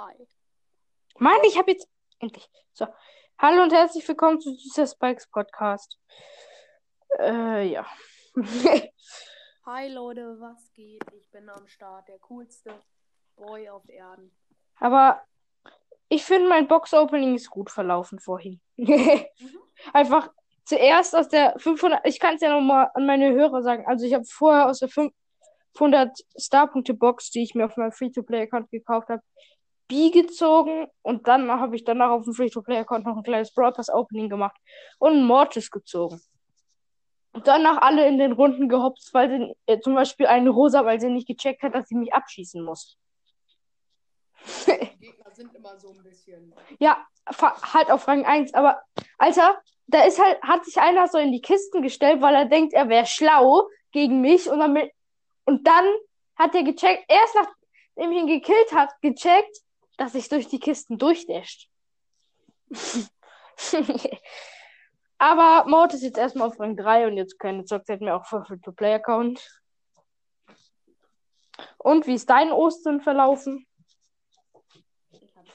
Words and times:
Hi. 0.00 0.14
Mann, 1.18 1.40
ich 1.44 1.58
habe 1.58 1.72
jetzt 1.72 1.88
endlich. 2.20 2.48
So. 2.72 2.86
Hallo 3.36 3.64
und 3.64 3.72
herzlich 3.72 4.06
willkommen 4.06 4.40
zu 4.40 4.54
dieser 4.54 4.86
Spikes 4.86 5.28
Podcast. 5.28 5.98
Äh, 7.18 7.72
ja. 7.72 7.84
Hi 9.66 9.88
Leute, 9.92 10.36
was 10.38 10.72
geht? 10.72 11.02
Ich 11.18 11.28
bin 11.32 11.48
am 11.48 11.66
Start, 11.66 12.06
der 12.06 12.20
coolste 12.20 12.80
Boy 13.34 13.68
auf 13.70 13.88
Erden. 13.88 14.30
Aber 14.78 15.20
ich 16.08 16.24
finde, 16.24 16.48
mein 16.48 16.68
Box-Opening 16.68 17.34
ist 17.34 17.50
gut 17.50 17.68
verlaufen 17.68 18.20
vorhin. 18.20 18.60
Einfach 19.92 20.30
zuerst 20.64 21.16
aus 21.16 21.28
der 21.28 21.58
500. 21.58 22.06
Ich 22.06 22.20
kann 22.20 22.36
es 22.36 22.40
ja 22.40 22.54
nochmal 22.54 22.88
an 22.94 23.04
meine 23.04 23.32
Hörer 23.32 23.62
sagen. 23.62 23.84
Also, 23.88 24.06
ich 24.06 24.14
habe 24.14 24.24
vorher 24.26 24.68
aus 24.68 24.78
der 24.78 24.90
500 24.90 26.16
Star-Punkte-Box, 26.38 27.32
die 27.32 27.42
ich 27.42 27.56
mir 27.56 27.64
auf 27.64 27.76
meinem 27.76 27.90
Free-to-Play-Account 27.90 28.70
gekauft 28.70 29.08
habe, 29.08 29.22
B 29.88 30.10
gezogen 30.10 30.86
und 31.02 31.26
dann 31.26 31.50
habe 31.50 31.74
ich 31.74 31.84
danach 31.84 32.10
auf 32.10 32.24
dem 32.24 32.34
Free-to-Play-Account 32.34 33.06
noch 33.06 33.16
ein 33.16 33.22
kleines 33.22 33.52
Brawl 33.52 33.72
Pass 33.72 33.88
Opening 33.88 34.28
gemacht 34.28 34.56
und 34.98 35.12
einen 35.12 35.26
Mortis 35.26 35.70
gezogen. 35.70 36.20
Und 37.32 37.46
danach 37.46 37.80
alle 37.82 38.06
in 38.06 38.18
den 38.18 38.32
Runden 38.32 38.68
gehopst, 38.68 39.12
weil 39.14 39.28
sie 39.30 39.56
äh, 39.66 39.80
zum 39.80 39.94
Beispiel 39.94 40.26
eine 40.26 40.50
Rosa, 40.50 40.84
weil 40.84 41.00
sie 41.00 41.08
nicht 41.08 41.26
gecheckt 41.26 41.62
hat, 41.62 41.74
dass 41.74 41.88
sie 41.88 41.94
mich 41.94 42.12
abschießen 42.12 42.62
muss. 42.62 42.98
Die 44.66 44.98
Gegner 44.98 45.30
sind 45.32 45.54
immer 45.54 45.78
so 45.78 45.90
ein 45.90 46.02
bisschen. 46.02 46.54
Ja, 46.78 47.06
halt 47.26 47.90
auf 47.90 48.06
Rang 48.08 48.24
1, 48.24 48.54
aber 48.54 48.82
Alter, 49.18 49.60
da 49.86 50.04
ist 50.04 50.22
halt, 50.22 50.40
hat 50.42 50.64
sich 50.64 50.78
einer 50.78 51.08
so 51.08 51.18
in 51.18 51.32
die 51.32 51.40
Kisten 51.40 51.82
gestellt, 51.82 52.20
weil 52.20 52.34
er 52.34 52.44
denkt, 52.44 52.72
er 52.74 52.88
wäre 52.88 53.06
schlau 53.06 53.68
gegen 53.92 54.20
mich 54.20 54.48
und 54.48 54.58
dann, 54.58 54.76
und 55.44 55.66
dann 55.66 55.84
hat 56.36 56.54
er 56.54 56.62
gecheckt, 56.62 57.04
erst 57.08 57.34
nachdem 57.34 58.12
ich 58.12 58.18
ihn 58.18 58.26
gekillt 58.26 58.72
hat, 58.72 58.90
gecheckt, 59.00 59.62
dass 59.98 60.12
sich 60.12 60.30
durch 60.30 60.48
die 60.48 60.60
Kisten 60.60 60.96
durchdasht. 60.96 61.68
Aber 65.18 65.68
Mord 65.68 65.92
ist 65.92 66.02
jetzt 66.02 66.16
erstmal 66.16 66.48
auf 66.48 66.58
Rang 66.60 66.76
3 66.76 67.08
und 67.08 67.16
jetzt 67.16 67.38
keine 67.38 67.64
Zockzeit 67.64 68.00
mehr 68.00 68.16
auch 68.16 68.24
für 68.24 68.44
Free-to-Play-Account. 68.44 69.60
Und 71.78 72.06
wie 72.06 72.14
ist 72.14 72.30
dein 72.30 72.52
Ostern 72.52 73.00
verlaufen? 73.00 73.66
Ich 75.10 75.34
habe. 75.34 75.48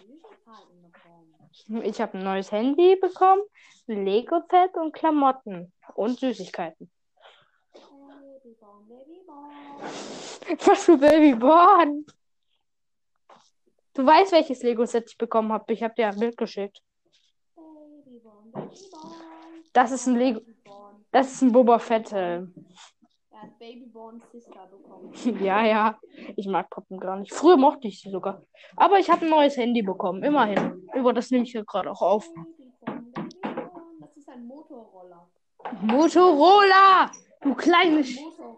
Ich 1.84 2.02
ein 2.02 2.24
neues 2.24 2.52
Handy 2.52 2.98
bekommen, 2.98 3.42
Lego-Set 3.88 4.76
und 4.76 4.92
Klamotten 4.92 5.72
und 5.96 6.20
Süßigkeiten. 6.20 6.92
Was 10.66 10.84
für 10.84 10.98
Babyborn? 10.98 12.06
Du 13.94 14.06
weißt, 14.06 14.32
welches 14.32 14.64
Lego-Set 14.64 15.12
ich 15.12 15.18
bekommen 15.18 15.52
habe. 15.54 15.72
Ich 15.72 15.84
habe 15.84 15.94
dir 15.94 16.08
ein 16.08 16.20
Bild 16.20 16.36
geschickt. 16.36 16.82
Das 19.72 19.92
ist 19.92 20.08
ein 20.08 20.16
Lego. 20.16 20.42
Das 21.12 21.32
ist 21.32 21.42
ein 21.44 21.52
Boba 21.52 21.78
Fett. 21.78 22.12
Äh. 22.12 22.38
Er 22.38 23.42
hat 23.42 23.60
Babyborn 23.60 24.22
Sister 24.32 24.68
bekommen. 24.68 25.14
Ja, 25.44 25.64
ja. 25.64 26.00
Ich 26.36 26.48
mag 26.48 26.70
Puppen 26.72 27.00
gar 27.00 27.20
nicht. 27.20 27.34
Früher 27.34 27.58
mochte 27.58 27.88
ich 27.88 28.02
sie 28.02 28.10
sogar. 28.10 28.42
Aber 28.76 28.98
ich 28.98 29.10
habe 29.12 29.26
ein 29.26 29.30
neues 29.30 29.58
Handy 29.58 29.84
bekommen. 29.84 30.24
Immerhin. 30.24 30.88
Über 30.96 31.14
das 31.14 31.30
nehme 31.30 31.44
ich 31.44 31.52
hier 31.52 31.64
gerade 31.64 31.92
auch 31.92 32.02
auf. 32.02 32.28
Das 34.00 34.18
ist 34.18 34.30
ein 34.30 34.48
Motorroller. 34.48 35.30
Motorola! 35.82 37.12
Du 37.42 37.54
kleines. 37.54 38.16
Motorroller. 38.20 38.53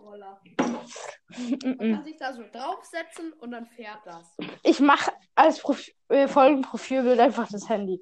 Man 0.58 1.78
kann 1.78 2.04
sich 2.04 2.18
da 2.18 2.34
so 2.34 2.44
draufsetzen 2.52 3.34
und 3.34 3.52
dann 3.52 3.66
fährt 3.66 4.00
das. 4.06 4.36
Ich 4.64 4.80
mache 4.80 5.12
als 5.34 5.60
Prof 5.60 5.86
äh, 6.10 6.28
Folgenprofilbild 6.28 7.20
einfach 7.20 7.48
das 7.50 7.68
Handy. 7.68 8.02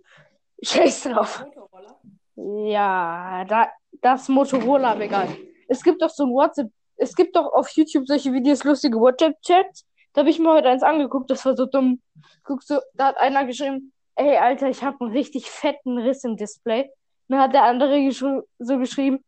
Scheiß 0.61 1.03
drauf. 1.03 1.43
Motorroller. 1.45 1.99
Ja, 2.35 3.45
da, 3.45 3.71
das 4.01 4.27
Motorola, 4.29 4.91
aber 4.91 5.01
egal. 5.01 5.29
Es 5.67 5.83
gibt 5.83 6.01
doch 6.01 6.09
so 6.09 6.25
ein 6.25 6.31
WhatsApp, 6.31 6.71
es 6.97 7.15
gibt 7.15 7.35
doch 7.35 7.51
auf 7.53 7.69
YouTube 7.69 8.07
solche 8.07 8.31
Videos, 8.33 8.63
lustige 8.63 8.99
WhatsApp-Chats. 8.99 9.85
Da 10.13 10.21
habe 10.21 10.29
ich 10.29 10.39
mir 10.39 10.51
heute 10.51 10.69
eins 10.69 10.83
angeguckt, 10.83 11.29
das 11.31 11.45
war 11.45 11.55
so 11.55 11.65
dumm. 11.65 12.01
Guckst 12.43 12.69
du, 12.69 12.79
da 12.93 13.07
hat 13.07 13.17
einer 13.17 13.45
geschrieben, 13.45 13.93
ey, 14.15 14.37
Alter, 14.37 14.69
ich 14.69 14.83
habe 14.83 14.97
einen 15.01 15.11
richtig 15.11 15.49
fetten 15.49 15.97
Riss 15.97 16.23
im 16.23 16.37
Display. 16.37 16.89
Dann 17.27 17.39
hat 17.39 17.53
der 17.53 17.63
andere 17.63 18.03
geschri 18.03 18.41
so 18.59 18.77
geschrieben, 18.77 19.23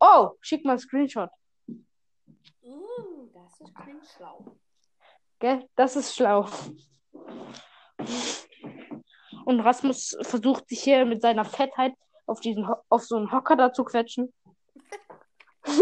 oh, 0.00 0.30
schick 0.40 0.64
mal 0.64 0.72
einen 0.72 0.80
Screenshot. 0.80 1.30
Uh, 2.66 3.28
das 3.32 3.60
ist 3.60 3.74
klingt 3.76 4.06
schlau. 4.06 4.44
Gell? 5.38 5.68
Das 5.76 5.94
ist 5.96 6.14
schlau. 6.16 6.48
Und 9.44 9.60
Rasmus 9.60 10.16
versucht 10.22 10.68
sich 10.68 10.82
hier 10.82 11.04
mit 11.04 11.22
seiner 11.22 11.44
Fettheit 11.44 11.94
auf, 12.26 12.40
diesen, 12.40 12.66
Ho- 12.68 12.82
auf 12.88 13.04
so 13.04 13.16
einen 13.16 13.30
Hocker 13.30 13.56
da 13.56 13.72
zu 13.72 13.84
quetschen. 13.84 14.32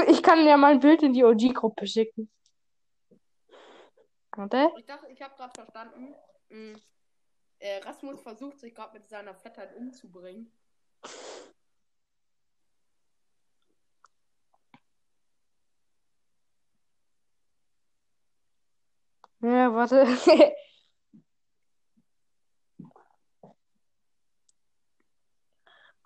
Ich 0.08 0.22
kann 0.22 0.46
ja 0.46 0.56
mal 0.56 0.72
ein 0.72 0.80
Bild 0.80 1.02
in 1.02 1.12
die 1.12 1.24
OG-Gruppe 1.24 1.86
schicken. 1.86 2.30
Warte. 4.34 4.70
Ich 4.78 4.86
dachte, 4.86 5.06
ich 5.08 5.20
habe 5.20 5.34
gerade 5.36 5.52
verstanden. 5.54 6.14
mh, 6.48 6.78
äh, 7.58 7.78
Rasmus 7.80 8.22
versucht 8.22 8.58
sich 8.60 8.74
gerade 8.74 8.98
mit 8.98 9.06
seiner 9.10 9.34
Fettheit 9.34 9.76
umzubringen. 9.76 10.50
Ja, 19.44 19.74
warte. 19.74 20.06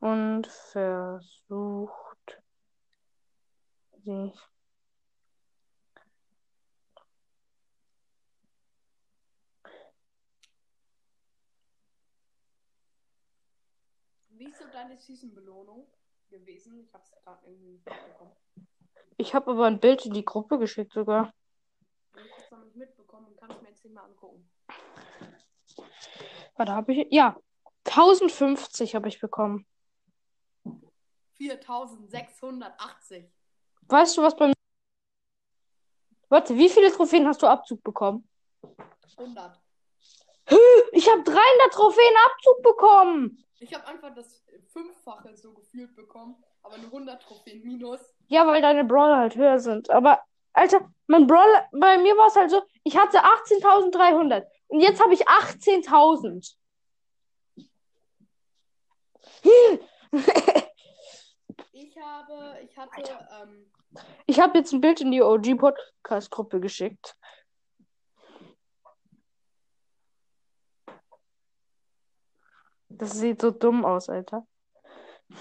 Und 0.01 0.47
versucht 0.49 2.43
sich 4.03 4.35
Wie 14.31 14.47
ist 14.47 14.59
so 14.59 14.65
deine 14.73 14.97
Season-Belohnung 14.97 15.87
gewesen? 16.29 16.81
Ich 16.81 16.93
habe 16.93 17.05
es 17.05 17.13
gerade 17.13 17.47
irgendwie 17.47 17.71
nicht 17.71 17.87
mitbekommen. 17.87 18.33
Ich 19.17 19.35
habe 19.35 19.53
aber 19.53 19.67
ein 19.67 19.79
Bild 19.79 20.05
in 20.07 20.13
die 20.13 20.25
Gruppe 20.25 20.59
geschickt 20.59 20.93
sogar. 20.93 21.33
Ich 22.15 22.33
habe 22.33 22.43
es 22.43 22.51
noch 22.51 22.65
nicht 22.65 22.77
mitbekommen 22.77 23.37
nicht 23.89 23.95
mal 23.95 24.05
angucken. 24.05 24.51
Warte, 26.57 26.73
habe 26.73 26.93
ich. 26.93 27.07
Ja, 27.11 27.37
1050 27.85 28.95
habe 28.95 29.09
ich 29.09 29.19
bekommen. 29.21 29.67
4680. 31.37 33.31
Weißt 33.83 34.17
du, 34.17 34.23
was 34.23 34.37
bei 34.37 34.49
mir. 34.49 34.55
Warte, 36.29 36.57
wie 36.57 36.69
viele 36.69 36.93
Trophäen 36.93 37.27
hast 37.27 37.41
du 37.43 37.47
Abzug 37.47 37.83
bekommen? 37.83 38.29
100. 39.17 39.59
Ich 40.93 41.09
habe 41.11 41.23
300 41.23 41.73
Trophäen 41.73 42.15
Abzug 42.27 42.63
bekommen. 42.63 43.45
Ich 43.61 43.75
habe 43.75 43.87
einfach 43.87 44.15
das 44.15 44.45
Fünffache 44.69 45.37
so 45.37 45.53
gefühlt 45.55 45.95
bekommen, 45.97 46.37
aber 46.63 46.75
eine 46.75 46.87
100 46.87 47.23
Trophäen 47.23 47.63
minus. 47.63 48.01
Ja, 48.27 48.47
weil 48.47 48.61
deine 48.61 48.85
Brawler 48.85 49.17
halt 49.19 49.37
höher 49.37 49.59
sind. 49.59 49.91
Aber, 49.91 50.23
Alter, 50.59 50.91
mein 51.07 51.29
Brawler, 51.29 51.69
bei 51.71 51.99
mir 51.99 52.17
war 52.17 52.27
es 52.27 52.35
halt 52.35 52.51
so, 52.51 52.61
ich 52.83 52.97
hatte 52.97 53.23
18.300 53.23 54.45
und 54.67 54.81
jetzt 54.81 55.01
habe 55.01 55.15
ich 55.15 55.29
18.000. 55.29 56.57
Ich 61.73 61.97
habe, 61.97 62.59
ich 62.63 62.77
hatte, 62.77 63.29
ähm, 63.41 63.71
Ich 64.27 64.41
habe 64.41 64.59
jetzt 64.59 64.73
ein 64.73 64.81
Bild 64.81 65.01
in 65.01 65.13
die 65.13 65.23
OG-Podcast-Gruppe 65.23 66.59
geschickt. 66.59 67.17
Das 72.89 73.13
sieht 73.13 73.41
so 73.41 73.53
dumm 73.53 73.85
aus, 73.85 74.09
Alter. 74.09 74.45
ich 75.29 75.37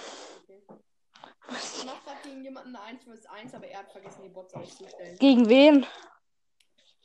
mache 1.86 2.04
gerade 2.06 2.18
gegen 2.38 2.44
jemanden 2.46 2.76
eine 2.76 2.86
1 2.86 3.04
vs 3.04 3.26
1, 3.26 3.54
aber 3.56 3.68
er 3.68 3.80
hat 3.80 3.92
vergessen, 3.92 4.22
die 4.24 4.30
Bots 4.30 4.54
auszustellen. 4.54 5.18
Gegen 5.18 5.50
wen? 5.50 5.86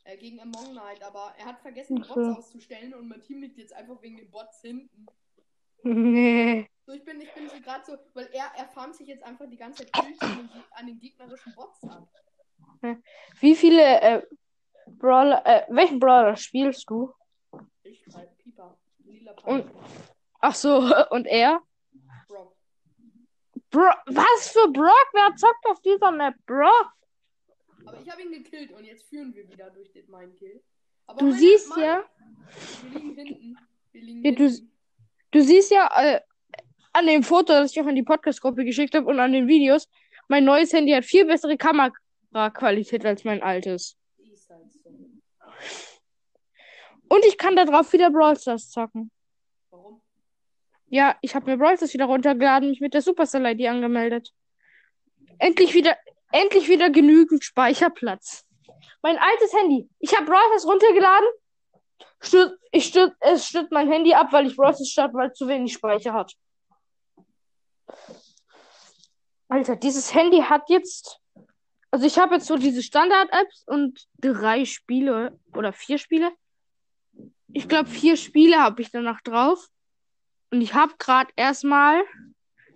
Äh, 0.04 0.16
gegen 0.16 0.40
Among 0.40 0.72
Knight, 0.72 1.02
aber 1.02 1.32
er 1.38 1.46
hat 1.46 1.60
vergessen, 1.60 1.96
die 1.96 2.02
Bots 2.02 2.38
auszustellen 2.38 2.92
und 2.94 3.08
mein 3.08 3.20
Team 3.22 3.40
liegt 3.40 3.56
jetzt 3.58 3.72
einfach 3.72 4.00
wegen 4.02 4.16
den 4.16 4.30
Bots 4.30 4.60
hinten. 4.60 5.06
Nee. 5.84 6.68
So, 6.86 6.92
ich 6.92 7.04
bin, 7.04 7.20
ich 7.20 7.32
bin 7.32 7.48
so 7.48 7.60
gerade 7.60 7.84
so, 7.84 7.96
weil 8.14 8.28
er, 8.32 8.50
er 8.56 8.66
farmt 8.68 8.96
sich 8.96 9.06
jetzt 9.06 9.22
einfach 9.22 9.46
die 9.48 9.56
ganze 9.56 9.86
Zeit 9.86 10.02
an 10.02 10.06
den, 10.36 10.48
Geg- 10.50 10.72
an 10.72 10.86
den 10.86 10.98
gegnerischen 10.98 11.54
Bots 11.54 11.82
ab. 11.84 12.08
Wie 13.40 13.54
viele 13.54 14.00
äh, 14.00 14.22
Brawler, 14.86 15.44
äh, 15.46 15.64
welchen 15.68 15.98
Brawler 16.00 16.36
spielst 16.36 16.88
du? 16.90 17.12
Ich 17.84 18.04
halt, 18.14 18.36
Pieper, 18.38 18.76
lila 19.04 19.32
Und- 19.44 19.66
Piper, 19.66 19.84
Ach 20.40 20.54
so, 20.54 20.78
und 21.10 21.26
er? 21.26 21.62
Bro 23.72 23.90
was 24.06 24.48
für 24.50 24.68
Brock? 24.70 25.08
Wer 25.12 25.34
zockt 25.36 25.66
auf 25.66 25.80
dieser 25.80 26.12
Map? 26.12 26.34
Brock? 26.46 26.92
Aber 27.84 27.98
ich 28.00 28.08
habe 28.10 28.22
ihn 28.22 28.30
gekillt 28.32 28.70
und 28.72 28.84
jetzt 28.84 29.08
führen 29.08 29.34
wir 29.34 29.48
wieder 29.50 29.70
durch 29.70 29.90
den, 29.92 30.08
meinen 30.10 30.36
Kill. 30.36 30.62
Aber 31.06 31.18
Du 31.18 31.32
siehst 31.32 31.68
meine- 31.70 31.82
ja, 31.84 32.04
Wir 32.92 33.00
liegen 33.00 33.14
hinten. 33.16 33.58
Wir 33.92 34.02
liegen 34.02 34.24
Ja, 34.24 34.30
du, 34.32 34.44
hinten. 34.44 34.72
du 35.32 35.40
siehst 35.42 35.70
ja 35.72 35.90
äh, 36.00 36.20
an 36.92 37.06
dem 37.06 37.22
Foto, 37.24 37.52
das 37.54 37.72
ich 37.72 37.80
auch 37.80 37.86
in 37.88 37.96
die 37.96 38.02
Podcast-Gruppe 38.04 38.64
geschickt 38.64 38.94
habe 38.94 39.06
und 39.06 39.18
an 39.18 39.32
den 39.32 39.48
Videos, 39.48 39.88
mein 40.28 40.44
neues 40.44 40.72
Handy 40.72 40.92
hat 40.92 41.04
viel 41.04 41.24
bessere 41.24 41.56
Kameraqualität 41.56 43.04
als 43.04 43.24
mein 43.24 43.42
altes. 43.42 43.96
Halt. 44.48 44.62
Und 47.08 47.24
ich 47.26 47.36
kann 47.38 47.56
da 47.56 47.64
drauf 47.64 47.92
wieder 47.92 48.10
Brawl 48.10 48.38
Stars 48.38 48.70
zocken. 48.70 49.10
Ja, 50.92 51.16
ich 51.22 51.34
habe 51.34 51.50
mir 51.50 51.56
Brawl 51.56 51.74
Stars 51.78 51.94
wieder 51.94 52.04
runtergeladen, 52.04 52.68
mich 52.68 52.82
mit 52.82 52.92
der 52.92 53.00
Supercell-ID 53.00 53.66
angemeldet. 53.66 54.30
Endlich 55.38 55.72
wieder, 55.72 55.96
endlich 56.32 56.68
wieder 56.68 56.90
genügend 56.90 57.42
Speicherplatz. 57.42 58.44
Mein 59.00 59.16
altes 59.16 59.54
Handy. 59.54 59.88
Ich 60.00 60.14
habe 60.14 60.26
Brawl 60.26 60.44
Stars 60.48 60.66
runtergeladen. 60.66 61.26
Stür, 62.20 62.58
ich 62.72 62.84
stür, 62.84 63.16
es 63.20 63.46
stürzt 63.46 63.72
mein 63.72 63.90
Handy 63.90 64.12
ab, 64.12 64.34
weil 64.34 64.46
ich 64.46 64.54
Brawl 64.54 64.74
Stars 64.74 64.90
starte, 64.90 65.14
weil 65.14 65.30
es 65.30 65.38
zu 65.38 65.48
wenig 65.48 65.72
Speicher 65.72 66.12
hat. 66.12 66.34
Alter, 69.48 69.76
dieses 69.76 70.12
Handy 70.12 70.42
hat 70.42 70.68
jetzt. 70.68 71.20
Also 71.90 72.04
ich 72.04 72.18
habe 72.18 72.34
jetzt 72.34 72.46
so 72.46 72.58
diese 72.58 72.82
Standard-Apps 72.82 73.64
und 73.66 74.06
drei 74.18 74.66
Spiele 74.66 75.40
oder 75.56 75.72
vier 75.72 75.96
Spiele. 75.96 76.32
Ich 77.50 77.66
glaube, 77.66 77.88
vier 77.88 78.18
Spiele 78.18 78.60
habe 78.60 78.82
ich 78.82 78.90
danach 78.90 79.22
drauf. 79.22 79.70
Und 80.52 80.60
ich 80.60 80.74
habe 80.74 80.94
gerade 80.98 81.32
erstmal. 81.34 82.04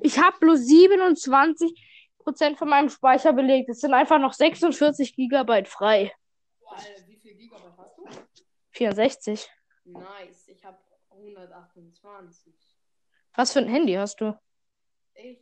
Ich 0.00 0.19
habe 0.19 0.38
bloß 0.38 0.61
27% 0.61 2.56
von 2.56 2.69
meinem 2.69 2.88
Speicher 2.88 3.34
belegt. 3.34 3.69
Es 3.69 3.81
sind 3.81 3.93
einfach 3.93 4.19
noch 4.19 4.32
46 4.32 5.14
Gigabyte 5.14 5.69
frei. 5.69 6.11
Boah, 6.61 6.73
Alter, 6.73 7.06
wie 7.06 7.17
viel 7.19 7.34
Gigabyte 7.34 7.76
hast 7.76 7.99
du? 7.99 8.08
64. 8.70 9.50
Nice. 9.84 10.49
Ich 10.49 10.64
habe 10.64 10.78
128. 11.11 12.55
Was 13.34 13.52
für 13.52 13.58
ein 13.58 13.69
Handy 13.69 13.93
hast 13.93 14.23
du? 14.23 14.38
Ich? 15.14 15.38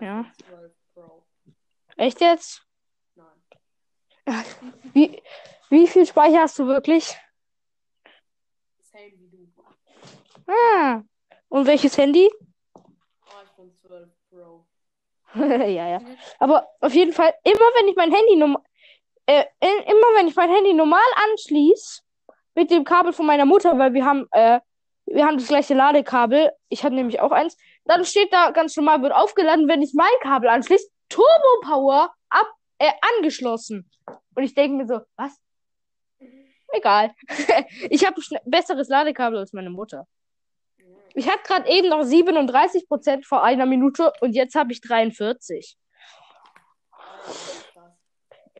Ja. 0.00 0.20
iPhone 0.20 0.32
12 0.48 0.72
Pro. 0.92 1.26
Echt 1.96 2.20
jetzt? 2.20 2.66
Nein. 3.14 4.44
Wie, 4.92 5.22
wie 5.70 5.86
viel 5.86 6.04
Speicher 6.04 6.40
hast 6.40 6.58
du 6.58 6.66
wirklich? 6.66 7.16
Same 8.80 9.12
wie 9.16 9.28
du. 9.28 10.52
Ah. 10.52 11.04
Und 11.54 11.66
welches 11.68 11.96
Handy? 11.96 12.28
iPhone 13.44 13.70
12 13.86 14.08
Pro. 14.28 14.66
ja, 15.36 15.88
ja. 15.88 16.00
Aber 16.40 16.66
auf 16.80 16.92
jeden 16.92 17.12
Fall, 17.12 17.32
immer 17.44 17.68
wenn 17.76 17.86
ich 17.86 17.94
mein 17.94 18.10
Handy 18.12 18.34
normal, 18.34 18.60
äh, 19.26 19.44
i- 19.62 19.84
immer 19.86 20.08
wenn 20.16 20.26
ich 20.26 20.34
mein 20.34 20.50
Handy 20.50 20.72
normal 20.74 21.06
anschließe, 21.30 22.02
mit 22.56 22.72
dem 22.72 22.82
Kabel 22.82 23.12
von 23.12 23.26
meiner 23.26 23.44
Mutter, 23.46 23.78
weil 23.78 23.94
wir 23.94 24.04
haben, 24.04 24.26
äh, 24.32 24.58
wir 25.06 25.24
haben 25.24 25.38
das 25.38 25.46
gleiche 25.46 25.74
Ladekabel. 25.74 26.50
Ich 26.70 26.82
hatte 26.82 26.96
nämlich 26.96 27.20
auch 27.20 27.30
eins. 27.30 27.56
Dann 27.84 28.04
steht 28.04 28.32
da 28.32 28.50
ganz 28.50 28.76
normal, 28.76 29.00
wird 29.02 29.12
aufgeladen, 29.14 29.68
wenn 29.68 29.80
ich 29.80 29.94
mein 29.94 30.10
Kabel 30.22 30.48
anschließe, 30.48 30.88
Turbo 31.08 31.60
Power 31.62 32.12
ab, 32.30 32.48
äh, 32.78 32.90
angeschlossen. 33.16 33.88
Und 34.34 34.42
ich 34.42 34.54
denke 34.54 34.76
mir 34.78 34.86
so, 34.88 35.02
was? 35.16 35.40
Egal. 36.72 37.14
ich 37.90 38.04
habe 38.04 38.20
ein 38.20 38.40
besseres 38.44 38.88
Ladekabel 38.88 39.38
als 39.38 39.52
meine 39.52 39.70
Mutter. 39.70 40.08
Ich 41.14 41.28
hatte 41.28 41.44
gerade 41.44 41.70
eben 41.70 41.88
noch 41.88 42.02
37% 42.02 43.24
vor 43.24 43.44
einer 43.44 43.66
Minute 43.66 44.12
und 44.20 44.32
jetzt 44.32 44.56
habe 44.56 44.72
ich 44.72 44.80
43. 44.80 45.78
Alter, 46.90 47.32
krass. 47.72 47.92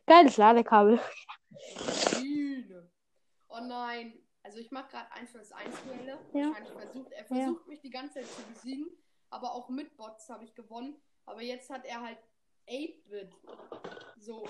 Geiles 0.05 0.37
Ladekabel. 0.37 0.99
Oh 3.49 3.59
nein. 3.61 4.17
Also 4.43 4.59
ich 4.59 4.71
mache 4.71 4.89
gerade 4.89 5.11
1 5.11 5.31
vs 5.31 5.51
1 5.51 5.75
Duelle. 5.83 6.19
Ja. 6.33 6.47
Wahrscheinlich 6.47 6.73
versucht, 6.73 7.11
er 7.11 7.25
versucht 7.25 7.67
mich 7.67 7.81
die 7.81 7.89
ganze 7.89 8.21
Zeit 8.21 8.27
zu 8.27 8.41
besiegen. 8.53 8.87
Aber 9.29 9.53
auch 9.53 9.69
mit 9.69 9.97
Bots 9.97 10.29
habe 10.29 10.45
ich 10.45 10.55
gewonnen. 10.55 10.95
Aber 11.25 11.41
jetzt 11.41 11.69
hat 11.69 11.83
er 11.83 12.01
halt 12.01 12.19
8-Bit. 12.69 13.35
So. 14.17 14.47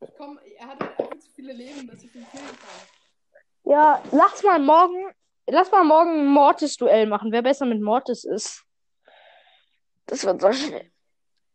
Ich 0.00 0.10
komm, 0.16 0.38
er 0.38 0.68
hat 0.68 0.80
halt 0.80 1.00
einfach 1.00 1.18
zu 1.18 1.30
viele 1.32 1.52
Leben, 1.52 1.86
dass 1.86 2.02
ich 2.02 2.14
ihn 2.14 2.26
killen 2.30 2.46
kann. 2.46 3.40
Ja, 3.64 4.02
lass 4.12 4.42
mal 4.42 4.60
morgen, 4.60 5.12
lass 5.46 5.70
mal 5.70 5.84
morgen 5.84 6.20
ein 6.20 6.26
Mortis-Duell 6.26 7.06
machen, 7.06 7.32
wer 7.32 7.42
besser 7.42 7.66
mit 7.66 7.80
Mortis 7.80 8.24
ist. 8.24 8.64
Das 10.06 10.24
wird 10.24 10.40
so 10.40 10.52
schnell. 10.52 10.90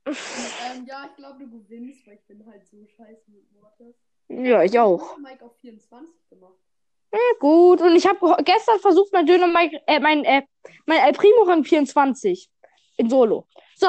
Ähm, 0.06 0.86
ja, 0.88 1.08
ich 1.10 1.16
glaube, 1.16 1.40
du 1.40 1.50
gewinnst, 1.50 2.06
weil 2.08 2.14
ich 2.16 2.26
bin 2.26 2.46
halt 2.46 2.68
so 2.68 2.86
scheiße 2.86 3.32
mit 3.32 3.52
Mortis. 3.54 3.96
Ja, 4.28 4.62
ich 4.64 4.78
auch. 4.80 5.18
Mike 5.18 5.46
auf 5.46 5.58
24 5.60 6.30
gemacht. 6.30 6.58
Ja, 7.14 7.20
gut, 7.40 7.82
und 7.82 7.94
ich 7.96 8.08
habe 8.08 8.42
gestern 8.44 8.80
versucht, 8.80 9.12
mein 9.12 9.26
Döner, 9.26 9.48
äh, 9.86 10.00
mein, 10.00 10.24
äh, 10.24 10.44
mein 10.86 11.00
El 11.00 11.12
Primo 11.14 11.44
Rang 11.44 11.66
24 11.66 12.50
in 12.98 13.10
Solo. 13.10 13.48
So, 13.76 13.88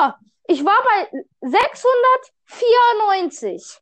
ich 0.49 0.65
war 0.65 0.83
bei 0.85 1.09
694. 1.41 3.81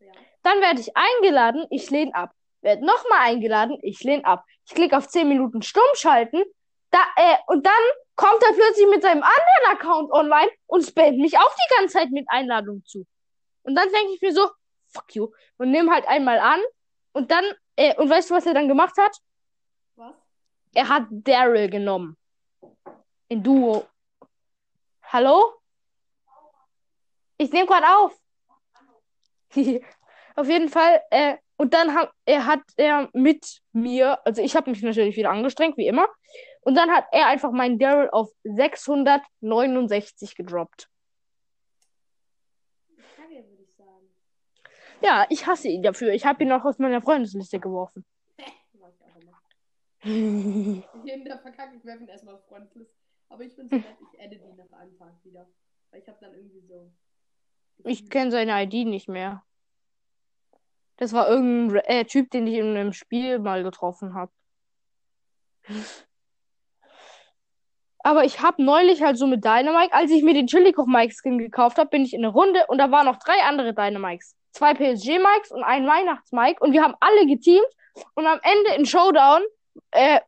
Ja. 0.00 0.12
Dann 0.42 0.60
werde 0.60 0.80
ich 0.80 0.96
eingeladen, 0.96 1.64
ich 1.70 1.90
lehne 1.90 2.12
ab. 2.14 2.34
Werde 2.62 2.84
nochmal 2.84 3.20
eingeladen, 3.22 3.78
ich 3.82 4.02
lehne 4.02 4.24
ab. 4.24 4.44
Ich 4.64 4.74
klicke 4.74 4.96
auf 4.96 5.08
10 5.08 5.28
Minuten 5.28 5.62
stumm 5.62 5.82
schalten. 5.94 6.42
Da, 6.90 6.98
äh, 7.16 7.36
und 7.46 7.66
dann 7.66 7.72
kommt 8.16 8.42
er 8.42 8.54
plötzlich 8.54 8.86
mit 8.88 9.02
seinem 9.02 9.22
anderen 9.22 9.76
Account 9.76 10.12
online 10.12 10.50
und 10.66 10.86
spammt 10.86 11.18
mich 11.18 11.36
auch 11.38 11.54
die 11.54 11.74
ganze 11.76 11.94
Zeit 11.94 12.10
mit 12.10 12.26
Einladungen 12.28 12.84
zu. 12.84 13.06
Und 13.62 13.74
dann 13.74 13.88
denke 13.90 14.12
ich 14.14 14.20
mir 14.20 14.32
so, 14.32 14.48
fuck 14.92 15.14
you. 15.14 15.28
Und 15.56 15.70
nimm 15.70 15.90
halt 15.90 16.06
einmal 16.06 16.38
an. 16.38 16.60
Und 17.12 17.30
dann, 17.30 17.44
äh, 17.76 17.96
und 17.96 18.08
weißt 18.08 18.30
du, 18.30 18.34
was 18.34 18.46
er 18.46 18.54
dann 18.54 18.68
gemacht 18.68 18.96
hat? 18.98 19.16
Was? 19.96 20.14
Er 20.74 20.88
hat 20.88 21.06
Daryl 21.10 21.68
genommen. 21.68 22.16
In 23.28 23.42
Duo. 23.42 23.86
Hallo? 25.04 25.54
Ich 27.38 27.50
nehme 27.52 27.66
gerade 27.66 27.86
auf. 27.88 28.18
Auf 30.34 30.48
jeden 30.48 30.70
Fall, 30.70 31.02
äh, 31.10 31.36
und 31.62 31.72
dann 31.74 31.94
hat 31.94 32.10
er 32.26 32.46
hat 32.46 32.64
er 32.76 33.08
mit 33.12 33.62
mir, 33.72 34.18
also 34.26 34.42
ich 34.42 34.56
habe 34.56 34.68
mich 34.68 34.82
natürlich 34.82 35.16
wieder 35.16 35.30
angestrengt, 35.30 35.76
wie 35.76 35.86
immer. 35.86 36.08
Und 36.62 36.74
dann 36.74 36.90
hat 36.90 37.04
er 37.12 37.28
einfach 37.28 37.52
meinen 37.52 37.78
Daryl 37.78 38.10
auf 38.10 38.32
669 38.42 40.34
gedroppt. 40.34 40.88
Kacke, 43.14 43.44
würde 43.48 43.62
ich 43.62 43.72
sagen. 43.76 44.10
Ja, 45.02 45.24
ich 45.28 45.46
hasse 45.46 45.68
ihn 45.68 45.84
dafür. 45.84 46.12
Ich 46.12 46.26
habe 46.26 46.42
ihn 46.42 46.50
auch 46.50 46.64
aus 46.64 46.80
meiner 46.80 47.00
Freundesliste 47.00 47.60
geworfen. 47.60 48.04
Mach 48.72 48.88
ich 48.88 49.00
auch 49.04 49.14
immer. 49.22 49.38
Jeden 51.04 51.24
der 51.24 51.38
verkackt, 51.38 51.76
ich 51.76 51.84
werfe 51.84 52.02
ihn 52.02 52.08
erstmal 52.08 52.34
auf. 52.34 52.42
Aber 53.28 53.44
ich 53.44 53.54
bin 53.54 53.68
so 53.68 53.76
nett, 53.76 53.98
ich 54.12 54.20
adde 54.20 54.36
die 54.36 54.52
nach 54.56 54.72
einem 54.80 54.98
Tag 54.98 55.14
wieder. 55.22 55.46
Weil 55.92 56.00
ich 56.00 56.08
habe 56.08 56.18
dann 56.20 56.34
irgendwie 56.34 56.62
so. 56.62 56.90
Ich 57.84 58.10
kenne 58.10 58.32
seine 58.32 58.64
ID 58.64 58.84
nicht 58.88 59.08
mehr. 59.08 59.44
Das 61.02 61.12
war 61.12 61.28
irgendein 61.28 61.82
äh, 61.86 62.04
Typ, 62.04 62.30
den 62.30 62.46
ich 62.46 62.54
in 62.54 62.76
einem 62.76 62.92
Spiel 62.92 63.40
mal 63.40 63.64
getroffen 63.64 64.14
habe. 64.14 64.30
Aber 68.04 68.22
ich 68.24 68.40
habe 68.40 68.62
neulich 68.62 69.02
halt 69.02 69.18
so 69.18 69.26
mit 69.26 69.44
Dynamite, 69.44 69.92
als 69.92 70.12
ich 70.12 70.22
mir 70.22 70.32
den 70.32 70.46
Chili-Koch-Mike-Skin 70.46 71.38
gekauft 71.38 71.78
habe, 71.78 71.90
bin 71.90 72.04
ich 72.04 72.14
in 72.14 72.24
eine 72.24 72.32
Runde 72.32 72.64
und 72.68 72.78
da 72.78 72.92
waren 72.92 73.06
noch 73.06 73.18
drei 73.18 73.42
andere 73.42 73.74
Dynamites. 73.74 74.36
Zwei 74.52 74.74
PSG-Mikes 74.74 75.50
und 75.50 75.64
ein 75.64 75.88
Weihnachts-Mike 75.88 76.62
und 76.62 76.72
wir 76.72 76.84
haben 76.84 76.94
alle 77.00 77.26
geteamt 77.26 77.66
und 78.14 78.24
am 78.24 78.38
Ende 78.40 78.74
in 78.76 78.86
Showdown, 78.86 79.42
äh, 79.90 80.20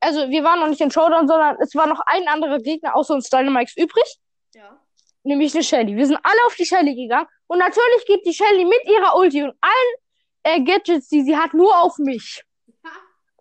also 0.00 0.30
wir 0.30 0.42
waren 0.42 0.60
noch 0.60 0.68
nicht 0.68 0.80
in 0.80 0.90
Showdown, 0.90 1.28
sondern 1.28 1.58
es 1.60 1.74
war 1.74 1.86
noch 1.86 2.00
ein 2.06 2.28
anderer 2.28 2.60
Gegner 2.60 2.96
außer 2.96 3.12
uns 3.12 3.28
Dynamites 3.28 3.76
übrig 3.76 4.20
Ja. 4.54 4.80
Nämlich 5.24 5.54
eine 5.54 5.64
Shelly. 5.64 5.96
Wir 5.96 6.06
sind 6.06 6.18
alle 6.22 6.46
auf 6.46 6.54
die 6.54 6.64
Shelly 6.64 6.94
gegangen 6.94 7.26
und 7.46 7.58
natürlich 7.58 8.04
geht 8.06 8.24
die 8.24 8.32
Shelly 8.32 8.64
mit 8.64 8.84
ihrer 8.86 9.16
Ulti 9.16 9.42
und 9.42 9.54
allen 9.60 9.94
äh, 10.44 10.62
Gadgets, 10.62 11.08
die 11.08 11.22
sie 11.22 11.36
hat, 11.36 11.54
nur 11.54 11.76
auf 11.76 11.98
mich. 11.98 12.44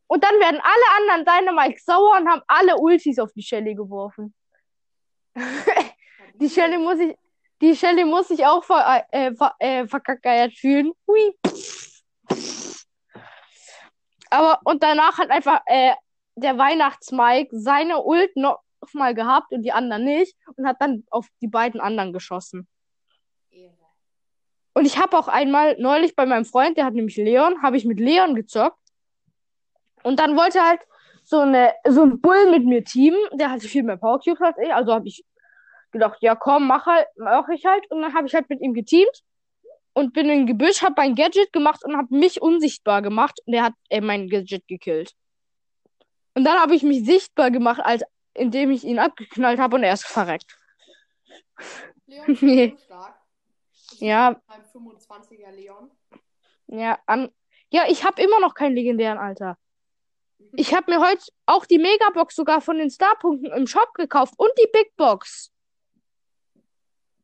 Und 0.08 0.24
dann 0.24 0.40
werden 0.40 0.62
alle 0.62 1.12
anderen 1.14 1.26
Dynamite 1.26 1.80
sauer 1.84 2.18
und 2.20 2.30
haben 2.30 2.42
alle 2.48 2.78
Ultis 2.78 3.20
auf 3.20 3.32
die 3.34 3.42
Shelly 3.42 3.76
geworfen. 3.76 4.34
Die 6.36 6.50
Shelly 6.50 6.80
muss 6.80 7.00
ich, 7.00 7.16
die 7.62 7.76
Shelly 7.76 8.04
muss 8.04 8.28
sich 8.28 8.44
auch 8.44 8.64
ver, 8.64 9.06
äh, 9.12 9.36
ver, 9.36 9.54
äh, 9.60 9.88
verkackeiert 9.88 10.52
fühlen. 10.54 10.92
Hui. 11.08 11.38
Aber 14.32 14.60
und 14.66 14.82
danach 14.82 15.20
hat 15.20 15.30
einfach 15.30 15.62
äh, 15.68 15.94
der 16.36 16.58
Weihnachtsmike 16.58 17.56
seine 17.58 18.02
Ult 18.02 18.36
noch 18.36 18.62
mal 18.94 19.16
gehabt 19.16 19.52
und 19.52 19.62
die 19.62 19.72
anderen 19.72 20.04
nicht 20.04 20.36
und 20.56 20.68
hat 20.68 20.78
dann 20.80 21.04
auf 21.10 21.28
die 21.42 21.48
beiden 21.48 21.80
anderen 21.80 22.14
geschossen. 22.14 22.68
Und 24.74 24.86
ich 24.86 24.98
habe 24.98 25.18
auch 25.18 25.28
einmal 25.28 25.76
neulich 25.80 26.16
bei 26.16 26.26
meinem 26.26 26.46
Freund, 26.46 26.78
der 26.78 26.86
hat 26.86 26.94
nämlich 26.94 27.16
Leon, 27.18 27.62
habe 27.62 27.78
ich 27.78 27.86
mit 27.86 28.00
Leon 28.00 28.36
gezockt. 28.36 28.80
Und 30.02 30.20
dann 30.20 30.36
wollte 30.36 30.62
halt 30.62 30.82
so 31.24 31.40
eine 31.40 31.74
so 31.88 32.02
ein 32.02 32.20
Bull 32.20 32.52
mit 32.52 32.66
mir 32.66 32.84
teamen, 32.84 33.20
der 33.34 33.52
hatte 33.52 33.68
viel 33.68 33.84
mehr 33.84 33.98
Power 33.98 34.20
Cubes 34.20 34.42
als 34.42 34.58
ich, 34.58 34.74
also 34.74 34.94
habe 34.94 35.08
ich 35.08 35.24
gedacht, 35.92 36.18
ja 36.22 36.36
komm, 36.36 36.68
mach 36.68 36.86
halt, 36.86 37.08
mach 37.16 37.48
ich 37.50 37.66
halt 37.66 37.90
und 37.92 38.02
dann 38.02 38.14
habe 38.14 38.28
ich 38.28 38.34
halt 38.34 38.50
mit 38.50 38.62
ihm 38.62 38.74
geteamt. 38.74 39.24
und 39.94 40.14
bin 40.14 40.30
im 40.30 40.48
Gebüsch, 40.48 40.82
hab 40.82 40.98
mein 40.98 41.16
Gadget 41.16 41.54
gemacht 41.54 41.86
und 41.86 41.96
hab 41.96 42.10
mich 42.10 42.42
unsichtbar 42.42 43.02
gemacht 43.02 43.40
und 43.46 43.54
er 43.54 43.64
hat 43.64 43.74
äh, 43.90 44.02
mein 44.02 44.28
Gadget 44.28 44.68
gekillt. 44.68 45.14
Und 46.36 46.46
dann 46.46 46.60
habe 46.60 46.76
ich 46.76 46.84
mich 46.84 47.06
sichtbar 47.06 47.52
gemacht, 47.52 47.80
als 47.84 48.04
indem 48.34 48.72
ich 48.72 48.84
ihn 48.84 49.00
abgeknallt 49.00 49.60
habe 49.60 49.76
und 49.76 49.84
er 49.84 49.94
ist 49.94 50.06
verreckt. 50.06 50.58
Leon 52.06 52.30
ist 52.30 52.40
so 52.80 52.86
stark. 52.86 53.20
Ich 53.92 54.00
Ja, 54.02 54.42
Beim 54.48 54.62
25er 54.62 55.52
Leon. 55.52 55.92
ja, 56.68 57.00
an. 57.06 57.32
Ja, 57.70 57.86
ich 57.88 58.04
habe 58.04 58.22
immer 58.22 58.40
noch 58.40 58.54
keinen 58.54 58.76
legendären, 58.76 59.18
Alter. 59.18 59.58
Ich 60.56 60.74
habe 60.76 60.92
mir 60.92 61.00
heute 61.00 61.24
auch 61.48 61.66
die 61.66 61.80
Megabox 61.80 62.36
sogar 62.36 62.62
von 62.62 62.78
den 62.78 62.92
Starpunkten 62.92 63.52
im 63.52 63.66
Shop 63.66 63.94
gekauft 63.96 64.36
und 64.38 64.52
die 64.60 64.70
Big 64.72 64.96
Box. 64.96 65.52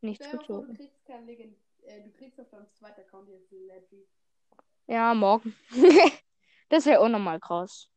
Nichts 0.02 0.26
mal 0.26 0.32
vor, 0.32 0.40
du 0.40 0.54
gezogen. 0.62 0.76
kriegst 0.78 1.06
kein 1.06 1.26
Legend 1.28 1.56
äh, 1.90 2.02
du 2.02 2.12
kriegst 2.12 2.40
auf 2.40 2.50
deinem 2.50 2.68
zweiten 2.74 3.02
Account 3.02 3.30
jetzt 3.30 3.52
Legend. 3.52 4.08
Ja, 4.88 5.14
morgen. 5.14 5.56
das 6.70 6.86
wäre 6.86 7.02
unnormal 7.02 7.40
krass. 7.40 7.90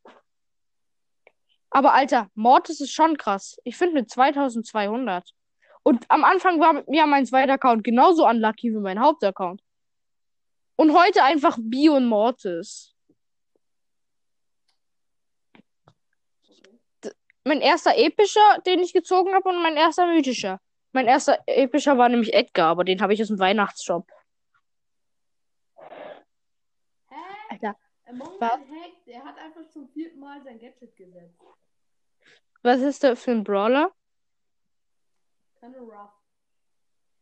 Aber 1.75 1.95
Alter, 1.95 2.29
Mortis 2.35 2.81
ist 2.81 2.93
schon 2.93 3.17
krass. 3.17 3.57
Ich 3.63 3.75
finde 3.75 3.95
mit 3.95 4.09
2200. 4.09 5.33
Und 5.81 6.05
am 6.07 6.23
Anfang 6.23 6.59
war 6.59 6.83
ja 6.87 7.07
mein 7.07 7.25
zweiter 7.25 7.53
Account 7.53 7.83
genauso 7.83 8.27
unlucky 8.27 8.71
wie 8.71 8.79
mein 8.79 8.99
Hauptaccount. 8.99 9.59
Und 10.75 10.93
heute 10.93 11.23
einfach 11.23 11.57
Bio 11.59 11.95
und 11.95 12.05
Mortis. 12.05 12.95
Mein 17.43 17.59
erster 17.59 17.97
epischer, 17.97 18.59
den 18.67 18.79
ich 18.79 18.93
gezogen 18.93 19.33
habe, 19.33 19.49
und 19.49 19.61
mein 19.63 19.75
erster 19.75 20.05
mythischer. 20.05 20.61
Mein 20.91 21.07
erster 21.07 21.39
epischer 21.47 21.97
war 21.97 22.07
nämlich 22.07 22.35
Edgar, 22.35 22.67
aber 22.69 22.83
den 22.83 23.01
habe 23.01 23.15
ich 23.15 23.21
aus 23.21 23.29
dem 23.29 23.39
Weihnachtsshop. 23.39 24.07
Hä? 27.09 27.15
Alter, 27.49 27.75
Among 28.05 28.39
Was? 28.39 28.59
Man 28.59 28.81
hackt, 28.81 29.07
er 29.07 29.23
hat 29.23 29.37
einfach 29.37 29.67
zum 29.69 29.87
vierten 29.89 30.19
Mal 30.19 30.41
sein 30.43 30.59
Gadget 30.59 30.95
gesetzt. 30.95 31.39
was 32.61 32.81
ist 32.81 33.03
da 33.03 33.15
für 33.15 33.31
ein 33.31 33.43
Brawler? 33.43 33.91
Keine 35.59 35.79
rough. 35.79 36.11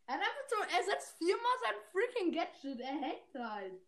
Er 0.07 0.15
hat 0.15 0.21
einfach 0.21 0.47
so, 0.49 0.55
er 0.77 0.83
setzt 0.83 1.17
viermal 1.17 1.57
sein 1.61 1.75
freaking 1.91 2.31
Gadget, 2.33 2.79
er 2.79 3.01
hackt 3.01 3.35
halt. 3.35 3.81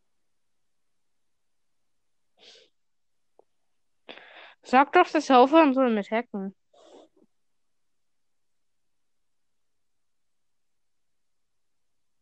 Sag 4.64 4.94
doch, 4.94 5.10
dass 5.10 5.30
er 5.30 5.40
aufhören 5.40 5.74
soll 5.74 5.90
mit 5.92 6.10
Hacken. 6.12 6.56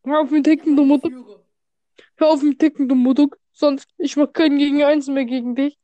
Hör 0.04 0.20
auf 0.20 0.30
mit 0.30 0.46
Hacken, 0.48 0.76
du 0.76 0.84
Mutter. 0.84 1.08
führe. 1.08 1.44
Hör 2.22 2.28
auf 2.28 2.42
mit 2.42 2.62
Hacken, 2.62 2.88
du 2.88 2.94
Mutter. 2.94 3.26
Sonst, 3.52 3.92
ich 3.98 4.16
mach 4.16 4.32
keinen 4.32 4.56
gegen 4.56 4.84
eins 4.84 5.08
mehr 5.08 5.24
gegen 5.24 5.56
dich. 5.56 5.76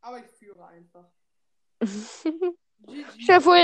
Aber 0.00 0.20
ich 0.20 0.30
führe 0.38 0.66
einfach. 0.68 1.04
stell, 1.82 3.36
dir 3.36 3.40
vor, 3.42 3.56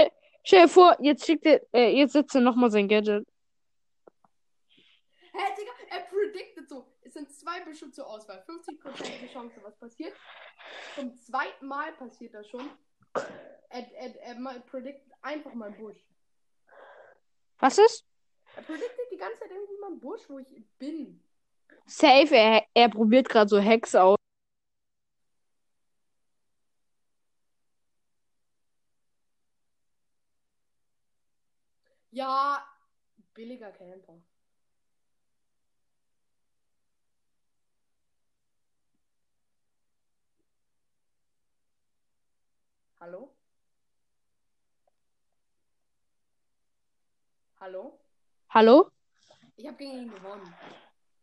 stell 0.44 0.62
dir 0.64 0.68
vor, 0.68 0.94
jetzt 1.00 1.24
schickt 1.24 1.46
er, 1.46 1.62
äh, 1.72 1.96
jetzt 1.96 2.12
setzt 2.12 2.34
er 2.34 2.42
nochmal 2.42 2.70
sein 2.70 2.86
Gadget. 2.86 3.26
Hä, 5.32 5.54
Digga, 5.56 5.72
er 5.88 6.02
predicted 6.02 6.68
so. 6.68 6.84
Es 7.00 7.14
sind 7.14 7.32
zwei 7.32 7.60
Büsche 7.60 7.90
zur 7.90 8.08
Auswahl. 8.08 8.44
50% 8.46 9.32
Chance, 9.32 9.58
was 9.62 9.74
passiert. 9.78 10.12
Zum 10.96 11.16
zweiten 11.16 11.66
Mal 11.66 11.92
passiert 11.92 12.34
das 12.34 12.46
schon. 12.46 12.68
Er, 13.70 13.90
er, 13.94 14.20
er 14.20 14.60
predicted 14.66 15.14
einfach 15.22 15.54
mal 15.54 15.70
Busch. 15.70 16.06
Was 17.58 17.78
ist? 17.78 18.04
Er 18.58 18.62
predicted 18.64 19.10
die 19.12 19.16
ganze 19.16 19.38
Zeit 19.38 19.50
Busch, 20.00 20.28
wo 20.28 20.38
ich 20.38 20.48
bin. 20.78 21.20
Safe, 21.86 22.34
er, 22.36 22.64
er 22.74 22.88
probiert 22.88 23.28
gerade 23.28 23.48
so 23.48 23.62
Hacks 23.62 23.94
aus. 23.94 24.16
Ja, 32.10 32.62
billiger 33.34 33.70
Camper. 33.72 34.20
Hallo? 43.00 43.32
Hallo? 47.60 47.98
Hallo? 48.50 48.90
Ich 49.58 49.66
habe 49.66 49.76
gegen 49.76 49.98
ihn 49.98 50.14
gewonnen. 50.14 50.54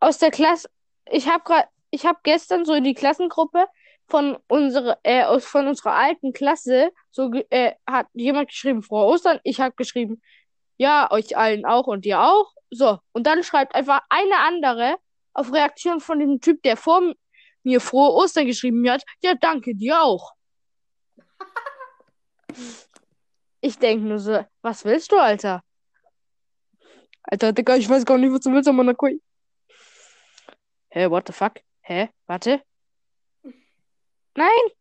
Aus 0.01 0.18
der 0.18 0.30
Klasse, 0.30 0.70
ich 1.10 1.30
habe 1.30 1.44
gerade, 1.46 1.70
ich 1.89 2.06
habe 2.06 2.20
gestern 2.24 2.65
so 2.65 2.74
in 2.74 2.84
die 2.84 2.94
Klassengruppe 2.94 3.65
von 4.08 4.38
unserer, 4.50 5.00
äh, 5.04 5.24
aus, 5.24 5.46
von 5.46 5.68
unserer 5.68 5.94
alten 5.94 6.34
Klasse, 6.34 6.92
so, 7.12 7.32
äh, 7.50 7.75
hat 7.88 8.08
jemand 8.13 8.50
geschrieben, 8.50 8.84
frohe 8.84 9.06
Ostern. 9.06 9.39
Ich 9.44 9.62
habe 9.62 9.74
geschrieben, 9.77 10.22
ja, 10.75 11.10
euch 11.12 11.38
allen 11.38 11.65
auch 11.65 11.88
und 11.88 12.04
dir 12.04 12.20
auch. 12.20 12.51
So, 12.70 13.00
und 13.13 13.25
dann 13.25 13.42
schreibt 13.42 13.74
einfach 13.74 14.01
eine 14.10 14.38
andere 14.39 14.98
auf 15.34 15.54
Reaktion 15.54 16.01
von 16.01 16.20
dem 16.20 16.42
Typ, 16.42 16.62
der 16.63 16.75
vor 16.75 17.13
mir 17.63 17.80
frohe 17.80 18.12
Ostern 18.12 18.48
geschrieben 18.48 18.89
hat, 18.92 19.06
ja, 19.24 19.34
danke 19.36 19.75
dir 19.75 20.04
auch. 20.04 20.34
Ich 23.62 23.80
denke 23.80 24.06
nur 24.06 24.20
so, 24.20 24.46
was 24.62 24.86
willst 24.86 25.12
du, 25.12 25.18
Alter? 25.18 25.63
Alter, 27.27 27.53
Digga, 27.53 27.75
ich 27.75 27.89
weiß 27.89 28.05
gar 28.05 28.17
nicht, 28.17 28.32
was 28.32 28.41
du 28.41 28.51
willst, 28.51 28.70
aber 28.70 28.84
Hä, 30.96 31.01
hey, 31.01 31.12
what 31.12 31.27
the 31.27 31.34
fuck? 31.34 31.60
Hä? 31.82 32.10
Warte. 32.25 32.62
Nein! 34.36 34.72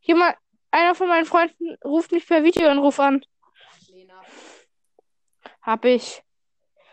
Jemand, 0.00 0.36
einer 0.70 0.94
von 0.94 1.08
meinen 1.08 1.26
Freunden 1.26 1.76
ruft 1.84 2.12
mich 2.12 2.26
per 2.26 2.42
Videoanruf 2.42 2.98
an. 2.98 3.24
Lena. 3.88 4.20
Hab 5.62 5.84
ich. 5.84 6.22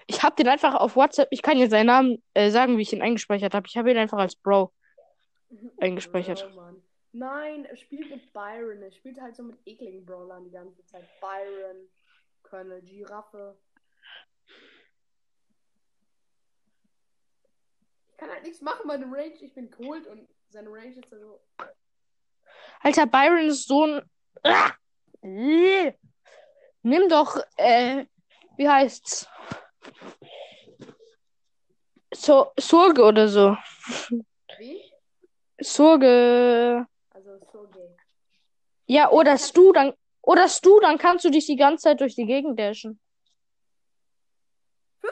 Ich 0.08 0.22
hab 0.22 0.36
den 0.36 0.48
einfach 0.48 0.76
auf 0.76 0.96
WhatsApp. 0.96 1.30
Ich 1.32 1.42
kann 1.42 1.58
jetzt 1.58 1.72
seinen 1.72 1.88
Namen 1.88 2.24
äh, 2.34 2.52
sagen, 2.52 2.78
wie 2.78 2.82
ich 2.82 2.94
ihn 2.94 3.02
eingespeichert 3.02 3.54
habe. 3.54 3.68
Ich 3.68 3.78
habe 3.78 3.90
ihn 3.92 3.98
einfach 3.98 4.20
als 4.20 4.36
Bro 4.36 4.72
eingespeichert. 5.80 6.48
Oh, 6.52 6.56
Mann. 6.56 6.84
Nein, 7.12 7.66
er 7.66 7.78
spielt 7.78 8.10
mit 8.10 8.34
Byron. 8.34 8.82
Er 8.82 8.92
spielt 8.92 9.22
halt 9.22 9.36
so 9.36 9.44
mit 9.44 9.58
ekligen 9.66 10.06
Brawlern 10.06 10.44
die 10.44 10.52
ganze 10.52 10.86
Zeit. 10.86 11.08
Byron, 11.22 11.88
Colonel 12.42 12.82
Giraffe. 12.82 13.56
Ich 18.14 18.18
kann 18.18 18.30
halt 18.30 18.44
nichts 18.44 18.62
machen 18.62 18.88
bei 18.88 18.98
dem 18.98 19.12
Range. 19.12 19.34
Ich 19.42 19.56
bin 19.56 19.72
cold 19.72 20.06
und 20.06 20.30
seine 20.50 20.70
Range 20.70 20.96
ist 20.96 21.10
so. 21.10 21.42
Alter, 22.80 23.08
Byron 23.08 23.48
ist 23.48 23.68
so 23.68 23.86
ein. 23.88 24.02
Ah! 24.44 24.72
Äh. 25.24 25.94
Nimm 26.84 27.10
doch, 27.10 27.38
äh, 27.58 28.06
wie 28.58 28.70
heißt's? 28.70 29.28
So, 32.14 32.52
Sorge 32.60 33.04
oder 33.04 33.28
so. 33.28 33.58
Wie? 34.60 34.84
Sorge. 35.60 36.86
Also 37.10 37.40
so 37.52 37.68
gay. 37.70 37.96
Ja, 38.86 39.10
oder 39.10 39.38
Stu, 39.40 39.72
dann. 39.72 39.94
Oder 40.22 40.48
Stu, 40.48 40.80
dann 40.82 41.00
kannst 41.00 41.26
du 41.26 41.32
dich 41.32 41.48
die 41.48 41.56
ganze 41.56 41.84
Zeit 41.84 42.00
durch 42.00 42.16
die 42.16 42.26
Gegend 42.26 42.60
dashen. 42.60 43.00
50-50? 45.02 45.10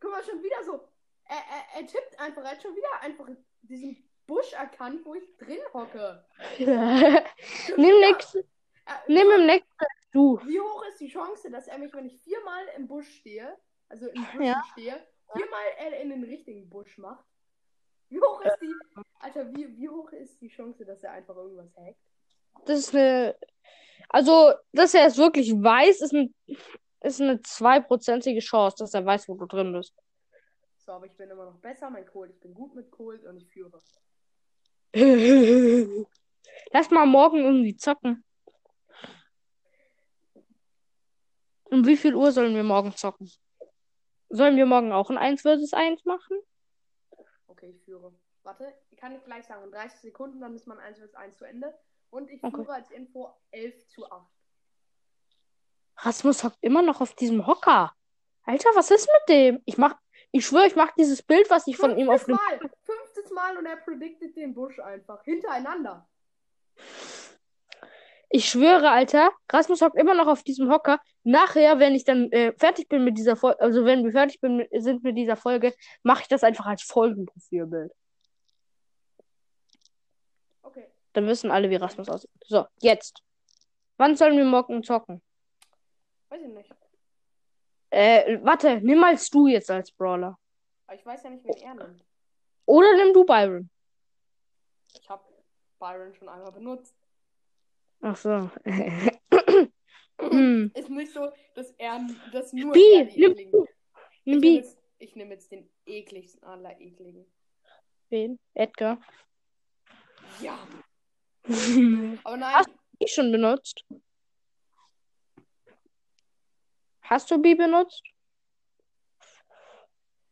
Guck 0.00 0.10
mal, 0.10 0.22
schon 0.22 0.42
wieder 0.42 0.62
so. 0.64 0.91
Er, 1.32 1.80
er, 1.80 1.86
tippt 1.86 2.18
einfach. 2.20 2.42
Er 2.44 2.50
hat 2.50 2.62
schon 2.62 2.76
wieder 2.76 3.00
einfach 3.00 3.26
diesen 3.62 3.96
Busch 4.26 4.52
erkannt, 4.52 5.00
wo 5.04 5.14
ich 5.14 5.24
drin 5.38 5.60
hocke. 5.72 6.24
Nimm 6.58 8.00
nix. 8.00 8.34
Er- 8.34 9.02
Nimm 9.06 9.30
im 9.30 9.46
nächsten 9.46 9.70
Stu. 10.08 10.38
Wie 10.44 10.60
hoch 10.60 10.84
ist 10.88 11.00
die 11.00 11.08
Chance, 11.08 11.50
dass 11.50 11.68
er 11.68 11.78
mich, 11.78 11.92
wenn 11.94 12.06
ich 12.06 12.20
viermal 12.22 12.64
im 12.76 12.86
Busch 12.86 13.08
stehe, 13.20 13.56
also 13.88 14.08
im 14.08 14.24
Busch 14.36 14.44
Ja. 14.46 14.62
stehe, 14.72 15.06
viermal 15.34 15.64
er 15.78 16.00
in 16.00 16.10
den 16.10 16.24
richtigen 16.24 16.68
Busch 16.68 16.98
macht? 16.98 17.24
Wie 18.10 18.20
hoch 18.20 18.42
ist 18.42 18.58
die, 18.60 18.74
Alter, 19.20 19.50
wie, 19.54 19.74
wie 19.78 19.88
hoch 19.88 20.12
ist 20.12 20.38
die 20.40 20.48
Chance, 20.48 20.84
dass 20.84 21.02
er 21.02 21.12
einfach 21.12 21.34
irgendwas 21.36 21.74
hackt? 21.76 21.98
Das 22.66 22.78
ist 22.80 22.94
eine. 22.94 23.34
Also, 24.10 24.52
dass 24.72 24.92
er 24.92 25.06
es 25.06 25.16
wirklich 25.16 25.50
weiß, 25.52 26.02
ist, 26.02 26.12
ein, 26.12 26.34
ist 27.00 27.20
eine 27.22 27.40
zweiprozentige 27.40 28.40
Chance, 28.40 28.76
dass 28.80 28.92
er 28.92 29.06
weiß, 29.06 29.28
wo 29.28 29.34
du 29.36 29.46
drin 29.46 29.72
bist. 29.72 29.94
So, 30.84 30.92
aber 30.92 31.06
ich 31.06 31.16
bin 31.16 31.30
immer 31.30 31.44
noch 31.44 31.58
besser, 31.58 31.88
mein 31.90 32.04
Cold, 32.06 32.32
ich 32.32 32.40
bin 32.40 32.54
gut 32.54 32.74
mit 32.74 32.90
Cold 32.90 33.24
und 33.24 33.36
ich 33.36 33.48
führe. 33.48 33.80
Lass 36.72 36.90
mal 36.90 37.06
morgen 37.06 37.38
irgendwie 37.38 37.76
zocken. 37.76 38.24
Um 41.64 41.86
wie 41.86 41.96
viel 41.96 42.16
Uhr 42.16 42.32
sollen 42.32 42.54
wir 42.56 42.64
morgen 42.64 42.94
zocken? 42.96 43.30
Sollen 44.28 44.56
wir 44.56 44.66
morgen 44.66 44.92
auch 44.92 45.08
ein 45.08 45.18
1 45.18 45.42
vs 45.42 45.72
1 45.72 46.04
machen? 46.04 46.36
Okay, 47.46 47.70
ich 47.70 47.80
führe. 47.84 48.12
Warte, 48.42 48.74
kann 48.96 49.14
ich 49.14 49.22
gleich 49.24 49.46
sagen, 49.46 49.62
in 49.64 49.70
30 49.70 50.00
Sekunden, 50.00 50.40
dann 50.40 50.54
ist 50.56 50.66
mein 50.66 50.80
1 50.80 50.98
vs 50.98 51.14
1 51.14 51.36
zu 51.36 51.44
Ende. 51.44 51.72
Und 52.10 52.28
ich 52.28 52.42
Okay. 52.42 52.56
führe 52.56 52.74
als 52.74 52.90
Info 52.90 53.32
11 53.52 53.86
zu 53.88 54.10
8. 54.10 54.28
Rasmus 55.98 56.42
hockt 56.42 56.58
immer 56.60 56.82
noch 56.82 57.00
auf 57.00 57.14
diesem 57.14 57.46
Hocker. 57.46 57.94
Alter, 58.42 58.68
was 58.74 58.90
ist 58.90 59.06
mit 59.06 59.28
dem? 59.28 59.62
Ich 59.64 59.78
mach, 59.78 59.94
ich 60.32 60.46
schwöre, 60.46 60.66
ich 60.66 60.76
mach 60.76 60.92
dieses 60.92 61.22
Bild, 61.22 61.48
was 61.50 61.66
ich 61.66 61.76
von 61.76 61.98
ihm 61.98 62.08
auf 62.08 62.22
Fünftes 62.22 62.48
dem. 62.48 62.58
Mal. 62.60 62.70
Fünftes 62.82 63.30
Mal 63.32 63.56
und 63.58 63.66
er 63.66 63.76
prediktet 63.76 64.34
den 64.34 64.54
Busch 64.54 64.78
einfach. 64.78 65.22
Hintereinander. 65.24 66.08
Ich 68.30 68.48
schwöre, 68.48 68.90
Alter, 68.90 69.30
Rasmus 69.52 69.82
hockt 69.82 69.98
immer 69.98 70.14
noch 70.14 70.26
auf 70.26 70.42
diesem 70.42 70.70
Hocker. 70.70 71.00
Nachher, 71.22 71.78
wenn 71.78 71.94
ich 71.94 72.04
dann 72.04 72.32
äh, 72.32 72.54
fertig 72.54 72.88
bin 72.88 73.04
mit 73.04 73.18
dieser 73.18 73.36
Folge, 73.36 73.60
also 73.60 73.84
wenn 73.84 74.04
wir 74.04 74.12
fertig 74.12 74.40
bin, 74.40 74.66
sind 74.72 75.04
mit 75.04 75.18
dieser 75.18 75.36
Folge, 75.36 75.74
mache 76.02 76.22
ich 76.22 76.28
das 76.28 76.42
einfach 76.42 76.64
als 76.64 76.82
Folgenprofilbild. 76.82 77.92
Okay. 80.62 80.86
Dann 81.12 81.26
wissen 81.26 81.50
alle, 81.50 81.68
wie 81.68 81.76
Rasmus 81.76 82.08
aussieht. 82.08 82.30
So, 82.46 82.64
jetzt. 82.80 83.22
Wann 83.98 84.16
sollen 84.16 84.38
wir 84.38 84.46
morgen 84.46 84.82
zocken? 84.82 85.20
Weiß 86.30 86.40
ich 86.40 86.48
nicht. 86.48 86.74
Äh, 87.92 88.38
warte, 88.42 88.80
nimm 88.80 88.98
mal 89.00 89.18
Stu 89.18 89.48
jetzt 89.48 89.70
als 89.70 89.92
Brawler. 89.92 90.38
Aber 90.86 90.96
ich 90.98 91.04
weiß 91.04 91.24
ja 91.24 91.30
nicht, 91.30 91.44
wen 91.44 91.52
er 91.62 91.74
nimmt. 91.74 92.02
Oder 92.64 92.96
nimm 92.96 93.12
du 93.12 93.22
Byron. 93.26 93.68
Ich 94.94 95.10
habe 95.10 95.22
Byron 95.78 96.14
schon 96.14 96.30
einmal 96.30 96.52
benutzt. 96.52 96.96
Ach 98.00 98.16
so. 98.16 98.50
Ist 100.74 100.88
nicht 100.88 101.12
so, 101.12 101.30
dass 101.54 101.70
er 101.72 102.00
dass 102.32 102.54
nur 102.54 102.74
Spiel, 102.74 103.00
er 103.00 103.04
die 103.04 103.20
nimm 103.20 103.32
ekligen. 103.32 103.64
Ich 103.64 103.68
Nimm 104.24 104.40
nehme 104.40 104.40
B. 104.40 104.54
jetzt, 104.56 104.78
ich 104.98 105.14
nehm 105.14 105.30
jetzt 105.30 105.52
den 105.52 105.68
ekligsten 105.84 106.42
aller 106.44 106.80
ekligen. 106.80 107.26
Wen? 108.08 108.38
Edgar. 108.54 109.02
Ja. 110.40 110.58
Aber 112.24 112.36
nein, 112.38 112.54
Ach. 112.54 112.64
schon 113.06 113.30
benutzt. 113.32 113.84
Hast 117.12 117.30
du 117.30 117.36
B 117.36 117.54
benutzt? 117.54 118.02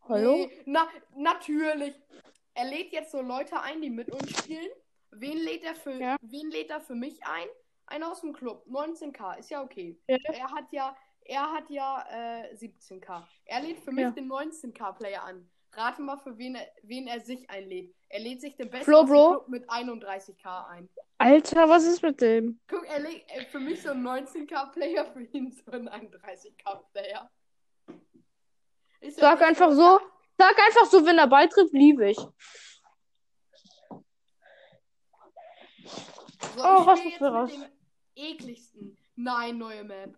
Hallo? 0.09 0.33
Nee, 0.47 0.63
na, 0.65 0.89
natürlich. 1.15 1.93
Er 2.55 2.65
lädt 2.65 2.91
jetzt 2.91 3.13
so 3.13 3.21
Leute 3.21 3.61
ein, 3.61 3.83
die 3.83 3.91
mit 3.91 4.11
uns 4.11 4.31
spielen. 4.31 4.71
Wen 5.11 5.37
lädt 5.37 5.63
er 5.63 5.75
für, 5.75 5.93
Ja. 5.93 6.17
wen 6.23 6.51
lädt 6.51 6.71
er 6.71 6.81
für 6.81 6.95
mich 6.95 7.23
ein? 7.27 7.49
Einer 7.85 8.11
aus 8.11 8.23
dem 8.23 8.33
Club. 8.33 8.65
19k, 8.67 9.39
ist 9.41 9.51
ja 9.51 9.63
okay. 9.63 10.01
Ja. 10.09 10.17
Er 10.33 10.51
hat 10.53 10.73
ja, 10.73 10.97
er 11.27 11.53
hat 11.53 11.69
ja 11.69 12.03
äh, 12.09 12.55
17k. 12.55 13.25
Er 13.45 13.61
lädt 13.61 13.81
für 13.81 13.93
mich 13.93 14.05
Ja. 14.05 14.11
den 14.13 14.27
19k-Player 14.33 15.23
an. 15.23 15.51
Rate 15.73 16.01
mal, 16.01 16.17
für 16.17 16.39
wen 16.39 16.55
er, 16.55 16.67
wen 16.83 17.09
er 17.09 17.21
sich 17.21 17.51
einlädt. 17.51 17.95
Er 18.09 18.21
lädt 18.21 18.41
sich 18.41 18.57
den 18.57 18.71
besten 18.71 18.87
Flo. 18.91 19.05
Club 19.05 19.49
mit 19.49 19.69
31k 19.69 20.67
ein. 20.69 20.89
Alter, 21.21 21.69
was 21.69 21.85
ist 21.85 22.03
mit 22.03 22.19
dem? 22.23 22.59
Guck, 22.67 22.87
er 22.89 23.01
lädt 23.01 23.31
äh, 23.31 23.45
für 23.45 23.61
mich 23.61 23.83
so 23.83 23.91
einen 23.91 24.07
19k-Player, 24.07 25.05
für 25.13 25.23
ihn 25.23 25.53
so 25.53 25.71
einen 25.71 25.87
31k-Player. 25.89 27.31
Ist 29.01 29.19
ja 29.19 29.31
Sag 29.37 29.43
einfach 29.43 29.71
so. 29.73 30.01
Sag 30.39 30.59
einfach 30.59 30.87
so, 30.87 31.05
wenn 31.05 31.19
er 31.19 31.27
beitritt, 31.27 31.71
liebe 31.73 32.09
ich. 32.11 32.17
So, 32.17 32.31
Oh, 36.65 36.79
ich 36.81 36.87
was 36.87 37.05
ist 37.05 37.19
für 37.19 37.33
was? 37.33 37.53
ekligsten. 38.17 38.97
Nein, 39.17 39.59
neue 39.59 39.85
Map. 39.85 40.17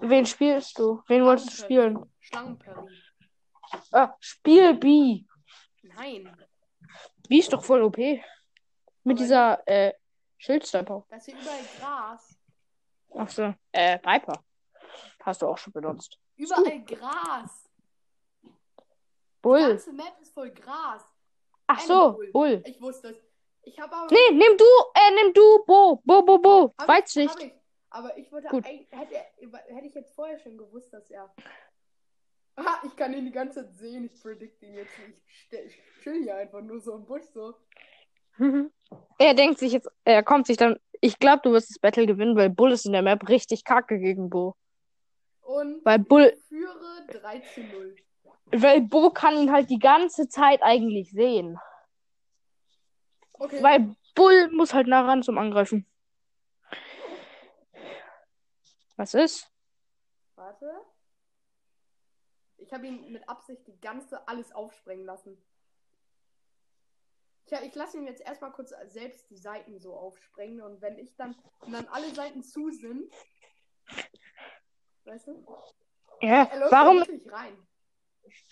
Wen 0.00 0.24
spielst 0.24 0.78
du? 0.78 1.02
Wen 1.06 1.24
wolltest 1.24 1.50
du 1.50 1.56
spielen? 1.64 1.98
Schlangenperry. 2.20 2.96
Ah, 3.92 4.14
Spiel 4.20 4.72
B. 4.74 5.24
Nein, 5.82 6.34
B 7.28 7.38
ist 7.38 7.52
doch 7.52 7.62
voll 7.62 7.82
OP. 7.82 7.98
Mit 9.08 9.18
dieser 9.20 9.66
äh, 9.66 9.94
Schildsniper. 10.36 11.04
das 11.08 11.26
ist 11.26 11.34
hier 11.34 11.40
überall 11.42 11.64
Gras. 11.78 12.38
Ach 13.16 13.28
so. 13.30 13.54
Äh, 13.72 13.98
Piper. 13.98 14.44
Hast 15.24 15.40
du 15.42 15.46
auch 15.48 15.56
schon 15.58 15.72
benutzt. 15.72 16.18
Überall 16.36 16.84
Gras. 16.84 17.70
Die 18.42 18.48
Bull. 19.40 19.68
ganze 19.68 19.92
Map 19.92 20.20
ist 20.20 20.34
voll 20.34 20.50
Gras. 20.50 21.02
Ach 21.66 21.80
so, 21.80 22.12
Bull. 22.12 22.30
Bull. 22.32 22.62
Ich 22.66 22.80
wusste 22.80 23.08
es. 23.08 23.16
Ich 23.62 23.80
habe 23.80 23.94
aber. 23.94 24.08
Nee, 24.10 24.30
nimm 24.32 24.56
du, 24.58 24.64
äh, 24.94 25.10
nimm 25.14 25.32
du, 25.32 25.64
Bo, 25.66 26.02
Bo, 26.04 26.22
Bo, 26.22 26.38
Bo. 26.38 26.74
Hab 26.76 26.82
ich- 26.82 26.88
Weitsicht. 26.88 27.34
hab 27.34 27.42
ich. 27.42 27.52
Aber 27.90 28.18
ich 28.18 28.30
wollte. 28.30 28.48
Gut. 28.48 28.66
Hätte, 28.66 28.90
hätte 28.90 29.86
ich 29.86 29.94
jetzt 29.94 30.14
vorher 30.14 30.38
schon 30.38 30.58
gewusst, 30.58 30.92
dass 30.92 31.10
er. 31.10 31.34
Aha, 32.56 32.82
ich 32.84 32.94
kann 32.96 33.14
ihn 33.14 33.24
die 33.24 33.32
ganze 33.32 33.64
Zeit 33.64 33.74
sehen. 33.76 34.04
Ich 34.04 34.20
predict 34.20 34.62
ihn 34.62 34.74
jetzt 34.74 34.92
nicht. 34.98 35.18
Ich 35.66 36.02
chill 36.02 36.22
hier 36.24 36.36
einfach 36.36 36.60
nur 36.60 36.80
so 36.80 36.94
im 36.94 37.06
Busch 37.06 37.24
so. 37.32 37.54
Er 39.18 39.34
denkt 39.34 39.58
sich 39.58 39.72
jetzt, 39.72 39.88
er 40.04 40.22
kommt 40.22 40.46
sich 40.46 40.56
dann, 40.56 40.78
ich 41.00 41.18
glaube, 41.18 41.42
du 41.42 41.52
wirst 41.52 41.70
das 41.70 41.78
Battle 41.78 42.06
gewinnen, 42.06 42.36
weil 42.36 42.50
Bull 42.50 42.72
ist 42.72 42.86
in 42.86 42.92
der 42.92 43.02
Map 43.02 43.28
richtig 43.28 43.64
kacke 43.64 43.98
gegen 43.98 44.30
Bo. 44.30 44.56
Und 45.42 45.84
Weil 45.84 45.98
Bull, 45.98 46.34
ich 46.36 46.44
führe 46.44 47.06
3 47.08 47.40
zu 47.40 47.60
0. 47.60 47.96
weil 48.52 48.80
Bo 48.82 49.10
kann 49.10 49.36
ihn 49.36 49.52
halt 49.52 49.70
die 49.70 49.78
ganze 49.78 50.28
Zeit 50.28 50.62
eigentlich 50.62 51.10
sehen. 51.10 51.58
Okay. 53.32 53.62
Weil 53.62 53.94
Bull 54.14 54.50
muss 54.50 54.74
halt 54.74 54.88
nah 54.88 55.02
ran 55.02 55.22
zum 55.22 55.38
Angreifen. 55.38 55.86
Was 58.96 59.14
ist? 59.14 59.48
Warte. 60.34 60.70
Ich 62.56 62.72
habe 62.72 62.88
ihn 62.88 63.12
mit 63.12 63.28
Absicht 63.28 63.66
die 63.66 63.80
ganze 63.80 64.26
alles 64.26 64.52
aufsprengen 64.52 65.06
lassen. 65.06 65.40
Tja, 67.48 67.62
ich 67.62 67.74
lasse 67.74 67.96
ihn 67.96 68.06
jetzt 68.06 68.20
erstmal 68.20 68.52
kurz 68.52 68.74
selbst 68.88 69.30
die 69.30 69.38
Seiten 69.38 69.78
so 69.78 69.94
aufsprengen 69.94 70.60
und 70.60 70.82
wenn 70.82 70.98
ich 70.98 71.16
dann, 71.16 71.34
wenn 71.62 71.72
dann 71.72 71.88
alle 71.88 72.14
Seiten 72.14 72.42
zu 72.42 72.70
sind, 72.70 73.10
weißt 75.04 75.28
du? 75.28 75.46
Ja, 76.20 76.50
warum, 76.68 77.02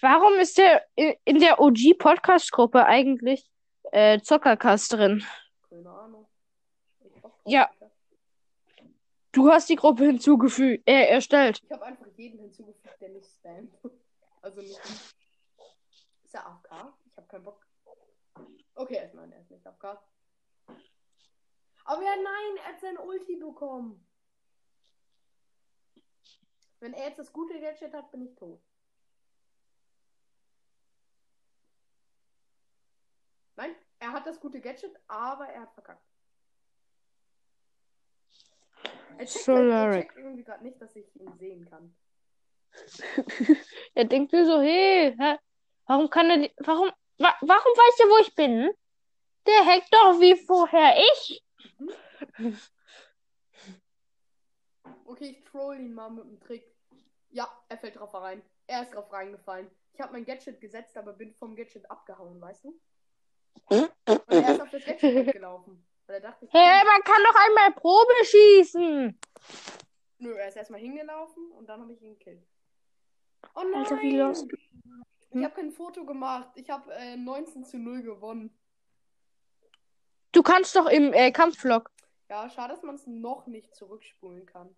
warum 0.00 0.34
ist 0.38 0.56
der 0.56 0.86
in 0.96 1.40
der 1.40 1.60
OG-Podcast-Gruppe 1.60 2.86
eigentlich 2.86 3.46
äh, 3.92 4.18
Zockercast 4.20 4.94
drin? 4.94 5.22
Keine 5.68 5.90
Ahnung. 5.90 6.26
Ich 7.44 7.52
Ja. 7.52 7.70
Du 9.32 9.50
hast 9.50 9.68
die 9.68 9.76
Gruppe 9.76 10.06
hinzugefügt, 10.06 10.88
äh, 10.88 11.08
erstellt. 11.08 11.60
Ich 11.62 11.70
habe 11.70 11.84
einfach 11.84 12.06
jeden 12.16 12.38
hinzugefügt, 12.38 12.98
der 12.98 13.10
nicht 13.10 13.30
spammt. 13.30 13.74
Also 14.42 14.60
nicht. 14.60 14.78
Ist 16.22 16.34
er 16.34 16.46
AFK? 16.46 16.94
Ich 17.10 17.16
habe 17.16 17.26
keinen 17.26 17.42
Bock. 17.42 17.65
Okay, 18.76 18.96
erstmal, 18.96 19.32
er 19.32 19.40
ist 19.40 19.50
nicht 19.50 19.66
AFK. 19.66 19.84
Aber 21.84 22.02
ja, 22.02 22.14
nein, 22.16 22.56
er 22.58 22.72
hat 22.72 22.80
sein 22.80 22.98
Ulti 22.98 23.36
bekommen. 23.36 24.06
Wenn 26.80 26.92
er 26.92 27.06
jetzt 27.08 27.18
das 27.18 27.32
gute 27.32 27.58
Gadget 27.58 27.94
hat, 27.94 28.10
bin 28.10 28.22
ich 28.22 28.34
tot. 28.34 28.60
Nein, 33.56 33.74
er 33.98 34.12
hat 34.12 34.26
das 34.26 34.38
gute 34.38 34.60
Gadget, 34.60 34.94
aber 35.08 35.46
er 35.48 35.62
hat 35.62 35.72
verkackt. 35.72 36.04
Er 39.18 39.24
checkt, 39.24 39.48
er 39.48 39.54
Solaric. 39.56 40.02
checkt 40.08 40.16
irgendwie 40.18 40.44
gerade 40.44 40.62
nicht, 40.62 40.80
dass 40.82 40.94
ich 40.94 41.16
ihn 41.16 41.34
sehen 41.38 41.64
kann. 41.64 41.96
Er 43.94 44.04
denkt 44.04 44.34
nur 44.34 44.44
so, 44.44 44.60
hey, 44.60 45.16
hä? 45.18 45.38
warum 45.86 46.10
kann 46.10 46.28
er, 46.28 46.36
die- 46.38 46.52
warum, 46.58 46.90
wa 47.18 47.34
warum 47.40 47.72
weiß 47.72 48.00
er, 48.00 48.06
wo 48.06 48.18
ich 48.18 48.34
bin? 48.34 48.70
Der 49.46 49.66
hackt 49.66 49.92
doch 49.92 50.20
wie 50.20 50.36
vorher 50.36 50.96
ich. 51.12 51.44
Okay, 55.08 55.38
ich 55.38 55.44
troll 55.44 55.78
ihn 55.80 55.94
mal 55.94 56.10
mit 56.10 56.24
dem 56.24 56.40
Trick. 56.40 56.74
Ja, 57.30 57.48
er 57.68 57.78
fällt 57.78 57.96
drauf 57.96 58.12
rein. 58.14 58.42
Er 58.66 58.82
ist 58.82 58.92
drauf 58.92 59.10
reingefallen. 59.12 59.70
Ich 59.92 60.00
habe 60.00 60.12
mein 60.12 60.24
Gadget 60.24 60.60
gesetzt, 60.60 60.96
aber 60.96 61.12
bin 61.12 61.32
vom 61.32 61.56
Gadget 61.56 61.90
abgehauen, 61.90 62.40
weißt 62.40 62.64
du? 62.64 62.80
Und 63.68 63.90
er 64.28 64.52
ist 64.54 64.60
auf 64.60 64.70
das 64.70 64.84
Gadget 64.84 65.14
mitgelaufen. 65.26 65.86
Weil 66.06 66.16
er 66.16 66.20
dachte, 66.20 66.48
Hey, 66.50 66.84
man 66.84 67.02
kann 67.02 67.22
doch 67.24 67.46
einmal 67.46 67.72
Probe 67.72 68.12
schießen. 68.24 69.18
Nö, 70.18 70.34
er 70.34 70.48
ist 70.48 70.56
erstmal 70.56 70.80
hingelaufen 70.80 71.50
und 71.52 71.66
dann 71.68 71.80
habe 71.80 71.92
ich 71.92 72.02
ihn 72.02 72.18
gekillt. 72.18 72.46
Oh 73.54 73.62
nein! 73.62 73.84
Alter, 73.84 74.00
wie 74.00 74.16
los? 74.16 74.46
Ich 75.38 75.44
habe 75.44 75.54
kein 75.54 75.70
Foto 75.70 76.06
gemacht. 76.06 76.48
Ich 76.54 76.70
habe 76.70 76.92
äh, 76.94 77.16
19 77.16 77.64
zu 77.64 77.78
0 77.78 78.02
gewonnen. 78.02 78.58
Du 80.32 80.42
kannst 80.42 80.74
doch 80.74 80.86
im 80.86 81.12
äh, 81.12 81.30
Kampfvlog. 81.30 81.90
Ja, 82.30 82.48
schade, 82.48 82.74
dass 82.74 82.82
man 82.82 82.94
es 82.94 83.06
noch 83.06 83.46
nicht 83.46 83.74
zurückspulen 83.74 84.46
kann. 84.46 84.74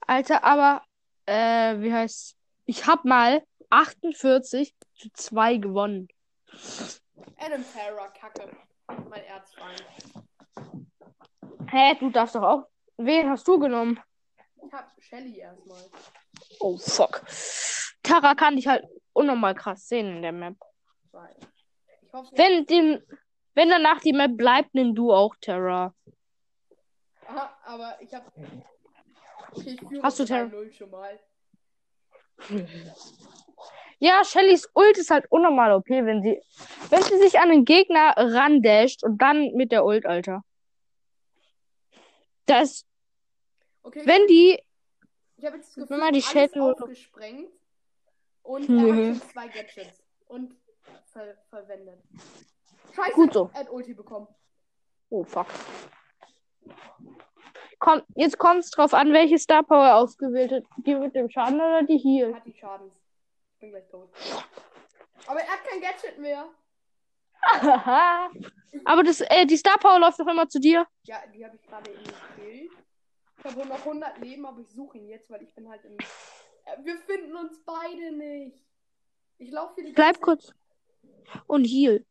Alter, 0.00 0.42
aber, 0.42 0.82
äh, 1.26 1.80
wie 1.80 1.92
heißt 1.92 2.36
Ich 2.66 2.86
hab 2.86 3.04
mal 3.04 3.44
48 3.70 4.74
zu 4.94 5.08
2 5.12 5.56
gewonnen. 5.58 6.08
Adam 7.36 7.64
Terra, 7.72 8.08
Kacke. 8.08 8.56
Mein 9.08 9.24
Erzfeind. 9.24 9.84
Hä, 11.70 11.94
du 12.00 12.10
darfst 12.10 12.34
doch 12.34 12.42
auch. 12.42 12.68
Wen 12.96 13.28
hast 13.28 13.46
du 13.46 13.58
genommen? 13.58 14.00
Ich 14.66 14.72
habe 14.72 14.88
Shelly 14.98 15.38
erstmal. 15.38 15.82
Oh, 16.60 16.76
fuck. 16.76 17.22
Tara 18.02 18.34
kann 18.34 18.56
dich 18.56 18.66
halt 18.66 18.84
unnormal 19.12 19.54
krass 19.54 19.88
sehen 19.88 20.16
in 20.16 20.22
der 20.22 20.32
Map. 20.32 20.56
Hoffe, 22.12 22.30
Wenn, 22.36 22.64
den, 22.66 23.02
wenn 23.54 23.68
danach 23.68 24.00
die 24.00 24.12
Map 24.12 24.36
bleibt, 24.36 24.74
nimm 24.74 24.94
du 24.94 25.12
auch 25.12 25.34
Terra. 25.40 25.94
Aha, 27.26 27.58
aber 27.64 27.98
ich 28.00 28.14
hab. 28.14 28.32
Okay, 29.52 29.76
ich 29.80 30.02
Hast 30.02 30.18
du 30.18 30.24
Terra? 30.24 30.46
3-0 30.46 30.72
schon 30.72 30.90
mal. 30.90 31.20
Ja, 34.00 34.24
Shellys 34.24 34.68
Ult 34.74 34.96
ist 34.96 35.10
halt 35.10 35.26
unnormal 35.28 35.72
OP, 35.72 35.88
wenn 35.88 36.22
sie, 36.22 36.40
wenn 36.88 37.02
sie 37.02 37.18
sich 37.18 37.40
an 37.40 37.48
den 37.48 37.64
Gegner 37.64 38.14
randasht 38.16 39.02
und 39.02 39.20
dann 39.20 39.52
mit 39.54 39.72
der 39.72 39.84
Ult, 39.84 40.06
Alter. 40.06 40.44
Das, 42.46 42.86
Okay, 43.82 44.02
wenn 44.04 44.26
die, 44.28 44.58
ich 45.38 45.46
habe 45.46 45.56
jetzt 45.56 45.68
das 45.68 45.74
Gefühl, 45.76 45.98
man 45.98 46.12
die 46.12 46.22
alles 46.22 46.52
aufgesprengt. 46.56 47.50
Und 48.42 48.68
Nö. 48.68 48.88
er 48.88 48.96
hat 49.10 49.16
schon 49.20 49.30
zwei 49.30 49.48
Gadgets. 49.48 50.02
Und 50.26 50.54
ver 51.12 51.36
verwendet. 51.48 52.02
Scheiße, 52.94 53.12
Gut 53.14 53.32
so. 53.32 53.50
er 53.54 53.60
hat 53.60 53.70
Ulti 53.70 53.94
bekommen. 53.94 54.26
oh 55.10 55.24
fuck. 55.24 55.46
Komm, 57.78 58.02
jetzt 58.16 58.38
kommt's 58.38 58.70
drauf 58.70 58.92
an, 58.92 59.12
welche 59.12 59.38
Star 59.38 59.62
Power 59.62 59.86
er 59.86 59.96
ausgewählt 59.96 60.50
hat. 60.50 60.64
Die 60.78 60.94
mit 60.94 61.14
dem 61.14 61.30
Schaden 61.30 61.56
oder 61.60 61.82
die 61.84 61.94
Er 61.94 61.98
hier. 61.98 62.34
hat 62.34 62.44
die 62.44 62.52
Schadens. 62.54 62.92
Ich 63.54 63.60
bin 63.60 63.70
gleich 63.70 63.88
tot. 63.88 64.10
Aber 65.26 65.40
er 65.40 65.48
hat 65.48 65.64
kein 65.64 65.80
Gadget 65.80 66.18
mehr. 66.18 66.48
Aber 68.84 69.02
das, 69.04 69.20
äh, 69.20 69.46
die 69.46 69.56
Star 69.56 69.78
Power 69.78 70.00
läuft 70.00 70.18
doch 70.18 70.26
immer 70.26 70.48
zu 70.48 70.58
dir. 70.58 70.86
Ja, 71.04 71.18
die 71.32 71.44
habe 71.44 71.54
ich 71.56 71.62
gerade 71.62 71.90
eben 71.90 72.02
gekillt. 72.02 72.72
Ich 73.38 73.44
habe 73.44 73.66
noch 73.66 73.78
100 73.78 74.18
Leben, 74.18 74.44
aber 74.46 74.60
ich 74.60 74.70
suche 74.70 74.98
ihn 74.98 75.08
jetzt, 75.08 75.30
weil 75.30 75.42
ich 75.42 75.54
bin 75.54 75.68
halt 75.68 75.84
im. 75.84 75.96
Äh, 75.98 76.84
Wir 76.84 76.96
finden 76.98 77.36
uns 77.36 77.62
beide 77.64 78.12
nicht. 78.12 78.64
Ich 79.38 79.50
laufe 79.50 79.74
hier 79.76 79.84
die 79.84 79.92
Bleib 79.92 80.20
kurz. 80.20 80.52
Und 81.46 81.64
heal. 81.64 82.04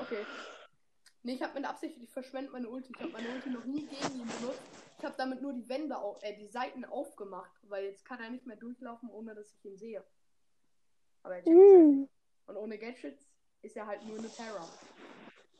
Okay. 0.00 0.24
Nee, 1.24 1.34
ich 1.34 1.42
habe 1.42 1.54
mit 1.54 1.68
Absicht, 1.68 1.96
ich 2.02 2.10
verschwende 2.10 2.50
meine 2.50 2.68
Ulti. 2.68 2.92
Ich 2.96 3.00
habe 3.02 3.12
meine 3.12 3.28
Ulti 3.28 3.50
noch 3.50 3.64
nie 3.64 3.86
gegen 3.86 4.20
ihn 4.20 4.28
benutzt. 4.40 4.62
Ich 4.98 5.04
habe 5.04 5.14
damit 5.18 5.42
nur 5.42 5.52
die 5.52 5.68
Wände, 5.68 5.96
au 5.96 6.18
äh, 6.22 6.36
die 6.36 6.46
Seiten 6.48 6.84
aufgemacht, 6.84 7.52
weil 7.68 7.84
jetzt 7.84 8.04
kann 8.04 8.20
er 8.20 8.30
nicht 8.30 8.46
mehr 8.46 8.56
durchlaufen, 8.56 9.10
ohne 9.10 9.34
dass 9.34 9.52
ich 9.52 9.64
ihn 9.64 9.76
sehe. 9.76 10.04
Aber 11.22 11.36
er 11.36 11.42
nicht. 11.42 12.08
Und 12.46 12.56
ohne 12.56 12.78
Gadgets 12.78 13.24
ist 13.62 13.76
er 13.76 13.86
halt 13.86 14.04
nur 14.04 14.18
eine 14.18 14.28
Terra. 14.28 14.66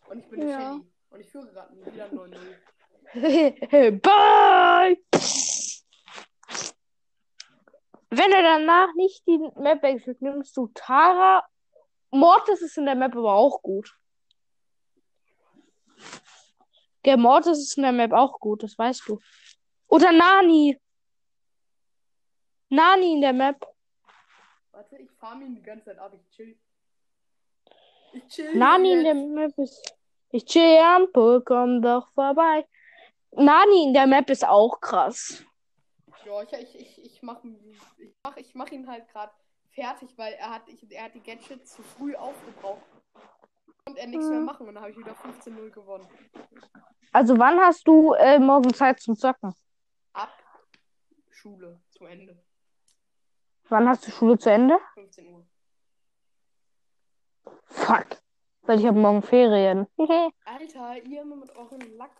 Und 0.09 0.19
ich 0.19 0.29
bin 0.29 0.41
eine 0.41 0.51
Ja. 0.51 0.73
Shelly. 0.73 0.87
Und 1.11 1.21
ich 1.21 1.31
führe 1.31 1.47
gerade 1.53 1.77
wieder 1.77 2.07
9-0. 2.07 2.37
Bye! 4.01 4.97
Wenn 8.09 8.33
er 8.33 8.43
danach 8.43 8.95
nicht 8.95 9.27
die 9.27 9.39
Map 9.57 9.83
wechselt, 9.83 10.23
nimmst 10.23 10.57
du 10.57 10.69
Tara. 10.75 11.47
Mortis 12.11 12.63
ist 12.63 12.79
in 12.79 12.87
der 12.87 12.95
Map 12.95 13.15
aber 13.15 13.35
auch 13.35 13.61
gut. 13.61 13.95
Der 17.05 17.19
Mortis 17.19 17.59
ist 17.59 17.77
in 17.77 17.83
der 17.83 17.93
Map 17.93 18.13
auch 18.13 18.41
gut, 18.41 18.63
das 18.63 18.79
weißt 18.79 19.07
du. 19.09 19.19
Oder 19.89 20.13
Nani. 20.13 20.81
Nani 22.71 23.13
in 23.13 23.21
der 23.21 23.35
Map. 23.35 23.67
Warte, 24.71 24.97
ich 24.97 25.11
farm 25.13 25.43
ihn 25.43 25.55
die 25.55 25.63
ganze 25.63 25.87
Zeit 25.87 25.99
ab. 25.99 26.15
Ich 26.15 26.31
chill. 26.31 26.59
Ich 28.15 28.27
chill. 28.29 28.57
Nani 28.57 28.93
in 28.93 29.05
jetzt. 29.05 29.07
der 29.07 29.15
Map 29.15 29.59
ist. 29.59 29.99
Ich 30.31 30.47
chill 30.47 30.79
am 30.79 31.13
Pool, 31.13 31.43
komm 31.45 31.83
doch 31.83 32.11
vorbei. 32.13 32.67
Nani 33.33 33.85
in 33.85 33.95
der 33.95 34.07
Map 34.07 34.29
ist 34.31 34.47
auch 34.47 34.81
krass. 34.81 35.45
Ja, 36.25 36.43
ich, 36.43 36.53
ich, 36.53 36.79
ich, 36.81 37.05
ich 37.05 37.23
mach, 37.23 37.43
ich 37.99 38.15
mach, 38.23 38.37
ich 38.37 38.55
mach 38.55 38.71
ihn 38.71 38.89
halt 38.89 39.09
gerade 39.09 39.33
fertig, 39.71 40.17
weil 40.17 40.35
er 40.35 40.51
hat, 40.51 40.69
ich, 40.69 40.89
er 40.91 41.05
hat 41.05 41.15
die 41.15 41.23
Gadgets 41.23 41.75
zu 41.75 41.83
früh 41.83 42.15
aufgebraucht. 42.15 42.83
Und 43.87 43.99
er 43.99 44.07
nichts 44.07 44.27
mehr 44.29 44.39
Mhm. 44.39 44.45
machen 44.45 44.69
und 44.69 44.75
dann 44.75 44.83
habe 44.85 44.93
ich 44.93 44.99
wieder 44.99 45.13
15-0 45.13 45.71
gewonnen. 45.71 46.07
Also 47.11 47.37
wann 47.39 47.59
hast 47.59 47.87
du 47.89 48.13
äh, 48.15 48.39
morgen 48.39 48.73
Zeit 48.73 49.01
zum 49.01 49.17
Zocken? 49.17 49.53
Ab 50.13 50.31
Schule 51.31 51.81
zu 51.91 52.05
Ende. 52.05 52.41
Wann 53.69 53.89
hast 53.89 54.07
du 54.07 54.11
Schule 54.13 54.39
zu 54.39 54.51
Ende? 54.51 54.79
15 54.95 55.27
Uhr. 55.35 55.45
Fuck. 57.65 58.07
Weil 58.63 58.79
ich 58.79 58.87
habe 58.87 58.99
morgen 58.99 59.23
Ferien. 59.23 59.89
Alter, 60.45 61.03
ihr 61.05 61.23
immer 61.23 61.37
mit 61.37 61.51
eurem 61.57 61.81
Lack. 61.97 62.13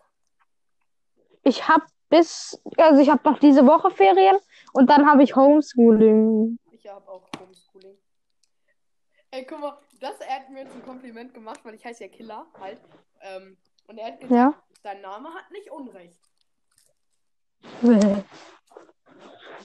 Ich 1.43 1.67
habe 1.67 1.85
bis, 2.09 2.61
also 2.77 3.01
ich 3.01 3.09
habe 3.09 3.27
noch 3.29 3.39
diese 3.39 3.65
Woche 3.65 3.91
Ferien 3.91 4.37
und 4.73 4.89
dann 4.89 5.09
habe 5.09 5.23
ich 5.23 5.35
Homeschooling. 5.35 6.57
Ich 6.71 6.87
habe 6.87 7.07
auch 7.09 7.27
Homeschooling. 7.39 7.97
Ey, 9.31 9.45
guck 9.45 9.59
mal, 9.59 9.77
das 9.99 10.19
er 10.21 10.35
hat 10.35 10.49
mir 10.49 10.61
jetzt 10.63 10.75
ein 10.75 10.83
Kompliment 10.83 11.33
gemacht, 11.33 11.59
weil 11.63 11.73
ich 11.73 11.83
heiße 11.85 12.03
ja 12.03 12.09
Killer 12.09 12.45
halt. 12.59 12.79
Ähm, 13.21 13.57
und 13.87 13.97
er 13.97 14.07
hat 14.07 14.19
gesagt, 14.21 14.35
Ja. 14.35 14.53
dein 14.83 15.01
Name 15.01 15.29
hat 15.33 15.49
nicht 15.51 15.71
Unrecht. 15.71 16.19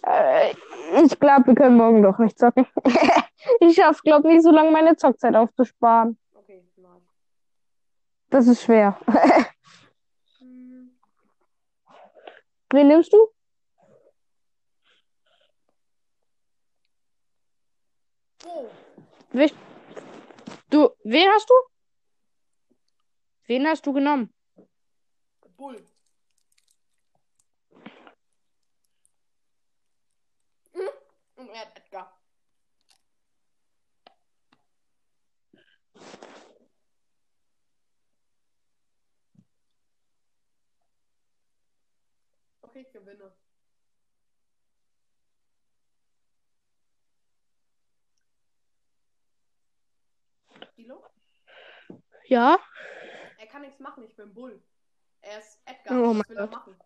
Äh, 0.06 0.54
ich 1.04 1.18
glaube, 1.18 1.48
wir 1.48 1.54
können 1.54 1.76
morgen 1.76 2.02
doch 2.02 2.18
nicht 2.18 2.38
zocken. 2.38 2.66
ich 3.60 3.74
schaffe, 3.76 4.00
glaube 4.02 4.28
nicht 4.28 4.42
so 4.42 4.50
lange 4.50 4.70
meine 4.70 4.96
Zockzeit 4.96 5.34
aufzusparen. 5.34 6.16
Okay, 6.34 6.64
nice. 6.76 7.02
Das 8.30 8.46
ist 8.46 8.62
schwer. 8.62 8.98
Hm, 10.38 10.90
Wen 12.70 12.88
nimmst 12.88 13.12
du? 13.12 13.28
Oh, 18.44 18.70
Du, 20.70 20.90
wen 21.04 21.28
hast 21.30 21.48
du? 21.48 21.54
Wen 23.46 23.66
hast 23.66 23.86
du 23.86 23.92
genommen? 23.92 24.32
Bull. 25.56 25.82
Hm, 30.74 30.88
Und 31.36 31.48
er 31.48 31.60
hat 31.60 31.76
Edgar. 31.76 32.17
Okay, 42.68 42.80
ich 42.82 42.92
gewinne. 42.92 43.32
Kilo? 50.74 51.02
Ja. 52.26 52.58
Er 53.38 53.46
kann 53.46 53.62
nichts 53.62 53.80
machen, 53.80 54.04
ich 54.04 54.14
bin 54.14 54.34
Bull. 54.34 54.62
Er 55.22 55.38
ist 55.38 55.58
Edgar, 55.64 55.98
Oh 55.98 56.12
mein 56.12 56.22
Gott. 56.36 56.50
machen? 56.50 56.76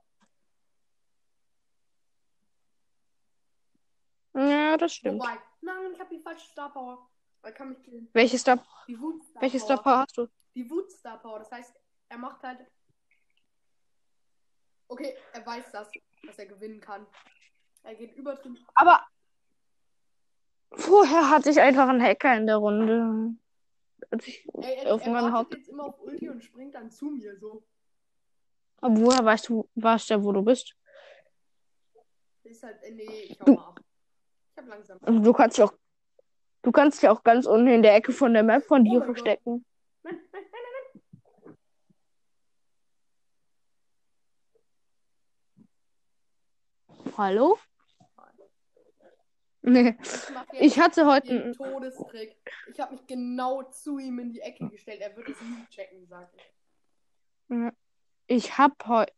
Ja, 4.34 4.76
das 4.76 4.94
stimmt. 4.94 5.20
Wobei, 5.20 5.38
nein, 5.60 5.92
ich 5.92 6.00
habe 6.00 6.14
die 6.14 6.22
falsche 6.22 6.46
Star 6.46 6.72
Power. 6.72 7.10
Er 7.42 7.52
kann 7.52 7.70
mich 7.70 7.82
killen. 7.82 8.08
Welche 8.12 8.38
Star, 8.38 8.64
Die 8.86 8.98
Wut 9.00 9.24
Star 9.24 9.42
welche. 9.42 9.58
Star 9.58 9.82
Power 9.82 9.98
hast 9.98 10.16
du? 10.16 10.28
Die 10.54 10.70
Wut 10.70 10.90
Star 10.92 11.18
Power. 11.20 11.40
Das 11.40 11.50
heißt, 11.50 11.74
er 12.08 12.18
macht 12.18 12.40
halt. 12.44 12.60
Okay, 14.92 15.14
er 15.32 15.46
weiß 15.46 15.72
das, 15.72 15.90
dass 16.26 16.38
er 16.38 16.46
gewinnen 16.46 16.80
kann. 16.80 17.06
Er 17.82 17.94
geht 17.94 18.14
übertrieben. 18.14 18.58
Aber 18.74 19.00
vorher 20.72 21.30
hatte 21.30 21.50
ich 21.50 21.60
einfach 21.60 21.88
einen 21.88 22.02
Hacker 22.02 22.36
in 22.36 22.46
der 22.46 22.56
Runde. 22.56 23.34
Als 24.10 24.26
ich, 24.26 24.46
Ey, 24.60 24.84
er, 24.84 24.94
Auf 24.94 25.06
er 25.06 25.32
Haupt- 25.32 25.54
jetzt 25.54 25.68
immer 25.68 25.84
auf 25.86 25.98
Ulti 26.00 26.28
und 26.28 26.42
springt 26.44 26.74
dann 26.74 26.90
zu 26.90 27.06
mir 27.06 27.38
so. 27.38 27.62
aber 28.82 28.96
woher 28.98 29.24
weißt 29.24 29.48
du, 29.48 29.66
weißt 29.76 30.10
ja, 30.10 30.22
wo 30.22 30.32
du 30.32 30.42
bist? 30.42 30.74
Ist 32.42 32.62
halt. 32.62 32.82
äh, 32.82 32.90
Nee, 32.90 33.02
ich 33.30 33.40
hau 33.40 33.44
Du- 33.46 33.54
mal 33.54 33.68
ab. 33.68 33.80
Ich 34.50 34.58
hab 34.62 34.68
langsam. 34.68 34.98
Also 35.00 35.18
du 35.20 35.32
kannst 35.32 35.56
ja 35.56 35.64
auch, 35.64 35.72
du 36.62 36.70
kannst 36.72 37.02
ja 37.02 37.10
auch 37.12 37.22
ganz 37.22 37.46
unten 37.46 37.68
in 37.68 37.82
der 37.82 37.94
Ecke 37.94 38.12
von 38.12 38.34
der 38.34 38.42
Map 38.42 38.64
von 38.64 38.82
Oh 38.82 38.84
dir 38.84 38.98
Gott. 38.98 39.06
verstecken. 39.06 39.64
Nein, 40.02 40.20
nein, 40.32 40.44
Hallo? 47.16 47.58
Nee. 49.62 49.96
Ich 50.52 50.60
Ich 50.60 50.80
hatte 50.80 51.06
heute 51.06 51.30
einen 51.30 51.52
Todestrick. 51.52 52.36
Ich 52.72 52.80
habe 52.80 52.94
mich 52.94 53.06
genau 53.06 53.62
zu 53.64 53.98
ihm 53.98 54.18
in 54.18 54.32
die 54.32 54.40
Ecke 54.40 54.68
gestellt. 54.68 55.00
Er 55.00 55.16
wird 55.16 55.28
es 55.28 55.40
nie 55.40 55.66
checken, 55.70 56.06
sag 56.08 56.30
ich. 56.34 57.72
Ich 58.26 58.58
habe 58.58 58.74
heute 58.86 59.12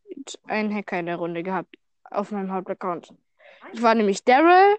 einen 0.45 0.73
Hacker 0.73 0.99
in 0.99 1.05
der 1.07 1.15
Runde 1.15 1.41
gehabt 1.41 1.75
auf 2.03 2.31
meinem 2.31 2.51
Hauptaccount. 2.51 3.13
Ich 3.73 3.81
war 3.81 3.95
nämlich 3.95 4.23
Daryl. 4.23 4.77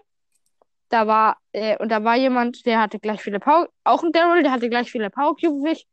Da 0.89 1.05
war, 1.05 1.37
äh, 1.51 1.77
und 1.79 1.89
da 1.89 2.03
war 2.03 2.15
jemand, 2.15 2.65
der 2.65 2.79
hatte 2.79 2.99
gleich 2.99 3.21
viele 3.21 3.41
Power, 3.41 3.67
auch 3.83 4.03
ein 4.03 4.13
Daryl, 4.13 4.41
der 4.41 4.53
hatte 4.53 4.69
gleich 4.69 4.89
viele 4.89 5.09
Power 5.09 5.35
Cube 5.35 5.65
wie 5.65 5.71
ich. 5.71 5.87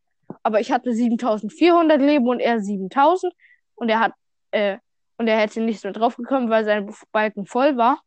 Aber 0.44 0.60
ich 0.60 0.70
hatte 0.70 0.94
7400 0.94 2.00
Leben 2.00 2.28
und 2.28 2.38
er 2.38 2.60
7000. 2.60 3.34
Und 3.74 3.88
er 3.88 3.98
hat, 3.98 4.12
äh, 4.52 4.78
und 5.16 5.29
er 5.29 5.38
hätte 5.38 5.61
nicht 5.61 5.85
mehr 5.85 5.92
draufgekommen, 5.92 6.50
weil 6.50 6.64
sein 6.64 6.92
Balken 7.12 7.46
voll 7.46 7.77
war. 7.77 8.03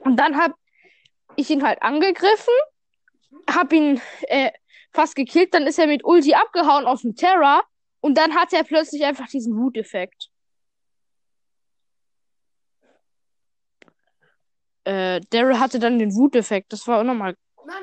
Und 0.00 0.16
dann 0.16 0.36
habe 0.36 0.54
ich 1.36 1.50
ihn 1.50 1.62
halt 1.62 1.82
angegriffen, 1.82 2.54
habe 3.48 3.76
ihn 3.76 4.00
äh, 4.22 4.50
fast 4.92 5.14
gekillt, 5.14 5.54
dann 5.54 5.66
ist 5.66 5.78
er 5.78 5.86
mit 5.86 6.04
Ulti 6.04 6.34
abgehauen 6.34 6.86
auf 6.86 7.02
dem 7.02 7.14
Terra 7.14 7.62
und 8.00 8.18
dann 8.18 8.34
hat 8.34 8.52
er 8.52 8.64
plötzlich 8.64 9.04
einfach 9.04 9.28
diesen 9.28 9.56
Wuteffekt. 9.56 10.28
Äh, 14.84 15.20
Daryl 15.30 15.60
hatte 15.60 15.78
dann 15.78 15.98
den 15.98 16.14
Wuteffekt, 16.14 16.72
das 16.72 16.86
war 16.88 17.00
auch 17.00 17.04
nochmal 17.04 17.36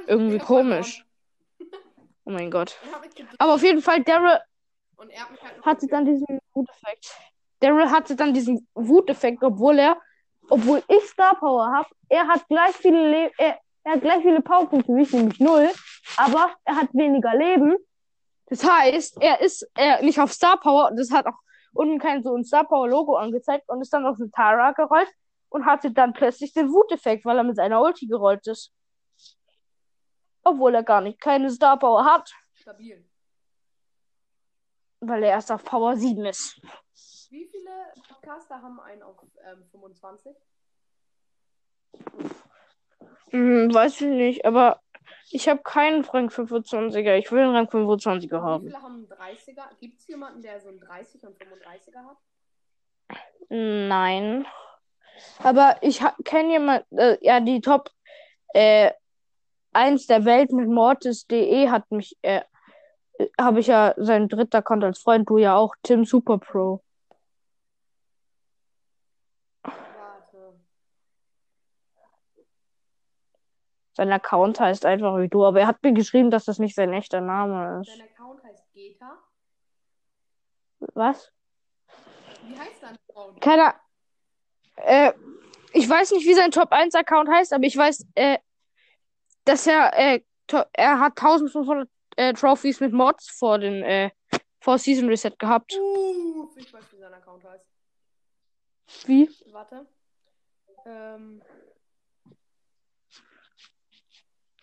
irgendwie 0.08 0.40
komisch. 0.40 1.06
Oh 2.26 2.32
mein 2.32 2.52
Gott. 2.52 2.78
Aber 3.38 3.56
auf 3.56 3.64
jeden 3.64 3.82
Fall, 3.82 4.04
Daryl 4.04 4.40
hatte 5.64 5.88
dann 5.88 6.06
diesen 6.06 6.40
Wuteffekt. 6.54 7.16
Daryl 7.60 7.92
hatte 7.92 8.16
dann 8.16 8.34
diesen 8.34 8.68
Wuteffekt, 8.74 9.44
obwohl 9.44 9.80
er, 9.80 9.98
obwohl 10.50 10.82
ich 10.88 11.04
Star 11.06 11.36
Power 11.36 11.68
habe, 11.72 11.90
er 12.08 12.28
hat 12.28 12.48
gleich 12.48 12.76
viele 12.76 13.10
Le 13.10 13.32
er, 13.38 13.60
er 13.84 13.94
hat 13.94 14.02
gleich 14.02 14.22
viele 14.22 14.42
Powerpunkte 14.42 14.96
wie 14.96 15.02
ich, 15.02 15.14
nämlich 15.14 15.40
null, 15.40 15.70
aber 16.18 16.52
er 16.66 16.76
hat 16.76 16.94
weniger 16.94 17.36
Leben. 17.36 17.76
Das 18.48 18.64
heißt, 18.64 19.22
er 19.22 19.42
ist 19.42 19.70
er 19.76 20.02
nicht 20.02 20.20
auf 20.20 20.32
Star 20.32 20.60
Power 20.60 20.90
und 20.90 20.98
das 20.98 21.12
hat 21.12 21.28
auch 21.28 21.40
unten 21.74 22.00
kein 22.00 22.24
so 22.24 22.36
ein 22.36 22.44
Star 22.44 22.66
Power 22.66 22.88
Logo 22.88 23.16
angezeigt 23.16 23.68
und 23.70 23.82
ist 23.82 23.94
dann 23.94 24.06
auf 24.06 24.18
eine 24.20 24.32
Tara 24.32 24.72
gerollt 24.72 25.10
und 25.50 25.66
hatte 25.66 25.92
dann 25.92 26.14
plötzlich 26.14 26.54
den 26.54 26.72
Wuteffekt, 26.72 27.26
weil 27.26 27.38
er 27.38 27.44
mit 27.44 27.56
seiner 27.56 27.82
Ulti 27.82 28.08
gerollt 28.08 28.46
ist. 28.48 28.74
Obwohl 30.44 30.74
er 30.76 30.84
gar 30.84 31.02
nicht 31.02 31.20
keine 31.20 31.50
Star 31.52 31.78
Power 31.78 32.06
hat, 32.06 32.32
Stabil. 32.54 33.09
Weil 35.02 35.24
er 35.24 35.32
erst 35.32 35.52
auf 35.52 35.64
Power 35.64 35.96
7 35.96 36.26
ist. 36.26 36.62
Wie 37.30 37.46
viele 37.46 37.94
Podcaster 38.08 38.62
haben 38.62 38.80
einen 38.80 39.04
auf 39.04 39.18
ähm, 39.46 39.64
25? 39.72 40.36
Hm, 43.30 43.74
weiß 43.74 44.02
ich 44.02 44.08
nicht, 44.08 44.46
aber 44.46 44.82
ich 45.32 45.48
habe 45.48 45.62
keinen 45.62 46.04
Rang 46.06 46.30
25er. 46.30 47.16
Ich 47.18 47.32
will 47.32 47.42
einen 47.42 47.56
Rang 47.56 47.68
25er 47.68 48.22
Wie 48.22 48.36
haben. 48.36 48.64
viele 48.66 48.82
haben 48.82 49.08
einen 49.12 49.36
30er? 49.36 49.64
Gibt 49.80 50.00
es 50.00 50.08
jemanden, 50.08 50.42
der 50.42 50.60
so 50.60 50.70
einen 50.70 50.80
30 50.80 51.24
und 51.24 51.38
35er 51.38 52.06
hat? 52.06 52.18
Nein. 53.50 54.46
Aber 55.44 55.78
ich 55.82 56.02
kenne 56.24 56.52
jemanden, 56.54 56.98
äh, 56.98 57.18
ja, 57.22 57.40
die 57.40 57.62
Top 57.62 57.92
äh, 58.54 58.92
1 59.74 60.08
der 60.08 60.26
Welt 60.26 60.52
mit 60.52 60.68
Mortis.de 60.68 61.70
hat 61.70 61.90
mich, 61.92 62.18
äh, 62.22 62.42
habe 63.40 63.60
ich 63.60 63.68
ja 63.68 63.94
sein 63.98 64.28
dritter 64.28 64.60
Account 64.60 64.84
als 64.84 65.00
Freund, 65.00 65.30
du 65.30 65.38
ja 65.38 65.56
auch, 65.56 65.76
Tim 65.84 66.06
Super 66.06 66.38
Pro. 66.38 66.82
Warte. 69.64 70.60
Sein 73.94 74.12
Account 74.12 74.60
heißt 74.60 74.86
einfach 74.86 75.18
wie 75.18 75.28
du, 75.28 75.46
aber 75.46 75.62
er 75.62 75.68
hat 75.68 75.84
mir 75.84 75.94
geschrieben, 75.94 76.32
dass 76.32 76.46
das 76.46 76.60
nicht 76.60 76.76
sein 76.76 76.94
echter 76.94 77.22
Name 77.22 77.82
ist. 77.82 77.90
Sein 77.90 78.08
Account 78.08 78.44
heißt 78.44 78.72
Geta. 78.74 79.18
Was? 80.94 81.32
Wie 82.44 82.58
heißt 82.58 82.82
dein 82.82 82.98
Account? 83.10 83.42
Keiner. 83.42 83.76
Äh, 84.78 85.12
ich 85.74 85.90
weiß 85.90 86.12
nicht, 86.12 86.26
wie 86.26 86.34
sein 86.34 86.52
Top 86.52 86.72
1 86.72 86.96
Account 86.96 87.30
heißt, 87.30 87.54
aber 87.54 87.66
ich 87.66 87.76
weiß, 87.76 88.08
äh, 88.16 88.38
dass 89.44 89.68
er, 89.68 89.92
äh, 89.98 90.22
er 90.74 91.00
hat 91.00 91.18
1500 91.18 91.90
äh, 92.20 92.34
Trophies 92.34 92.82
mit 92.82 92.92
Mods 92.92 93.30
vor 93.30 93.58
den, 93.60 93.82
äh, 93.82 94.12
vor 94.60 94.78
Season 94.78 95.08
Reset 95.08 95.32
gehabt. 95.40 95.74
Uff, 95.74 96.58
ich 96.58 96.72
weiß, 96.74 96.92
wie 96.92 96.98
sein 96.98 97.14
Account 97.14 97.46
heißt. 97.46 97.66
Wie? 99.06 99.30
Warte. 99.52 99.88
Ähm. 100.86 101.42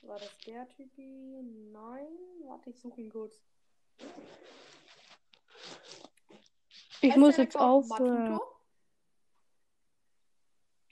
War 0.03 0.19
das 0.19 0.37
der 0.47 0.69
Typi? 0.69 1.41
Nein. 1.73 2.07
Warte, 2.45 2.71
ich 2.71 2.79
suche 2.79 3.01
ihn 3.01 3.11
kurz. 3.11 3.41
Ich 7.01 7.11
Heißt 7.11 7.19
muss 7.19 7.37
jetzt 7.39 7.57
aufhören. 7.57 8.33
Matuto? 8.33 8.53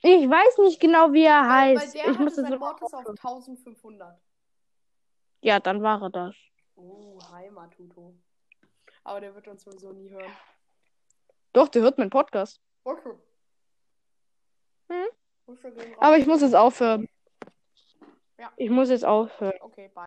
Ich 0.01 0.29
weiß 0.29 0.57
nicht 0.59 0.79
genau, 0.79 1.13
wie 1.13 1.23
er 1.23 1.41
Weil, 1.41 1.75
weil 1.75 1.79
heißt. 1.79 1.95
der 1.95 2.07
ich 2.07 2.19
muss 2.19 2.37
jetzt 2.37 2.51
auf 2.51 2.81
aufhören. 2.81 3.17
1500. 3.17 4.19
Ja, 5.41 5.59
dann 5.59 5.83
war 5.83 6.01
er 6.01 6.09
das. 6.09 6.35
Oh, 6.75 7.17
hi 7.31 7.49
Matuto. 7.49 8.13
Aber 9.03 9.21
der 9.21 9.33
wird 9.33 9.47
uns 9.47 9.63
sowieso 9.63 9.91
nie 9.91 10.09
hören. 10.09 10.31
Doch, 11.53 11.69
der 11.69 11.83
hört 11.83 11.97
meinen 11.97 12.09
Podcast. 12.09 12.59
Okay. 12.83 13.13
Hm? 14.89 15.07
Aber 15.99 16.17
ich 16.17 16.27
muss 16.27 16.41
jetzt 16.41 16.55
aufhören. 16.55 17.07
Ja. 18.37 18.51
Ich 18.57 18.69
muss 18.69 18.89
jetzt 18.89 19.05
aufhören. 19.05 19.53
Okay, 19.61 19.89
bye. 19.93 20.03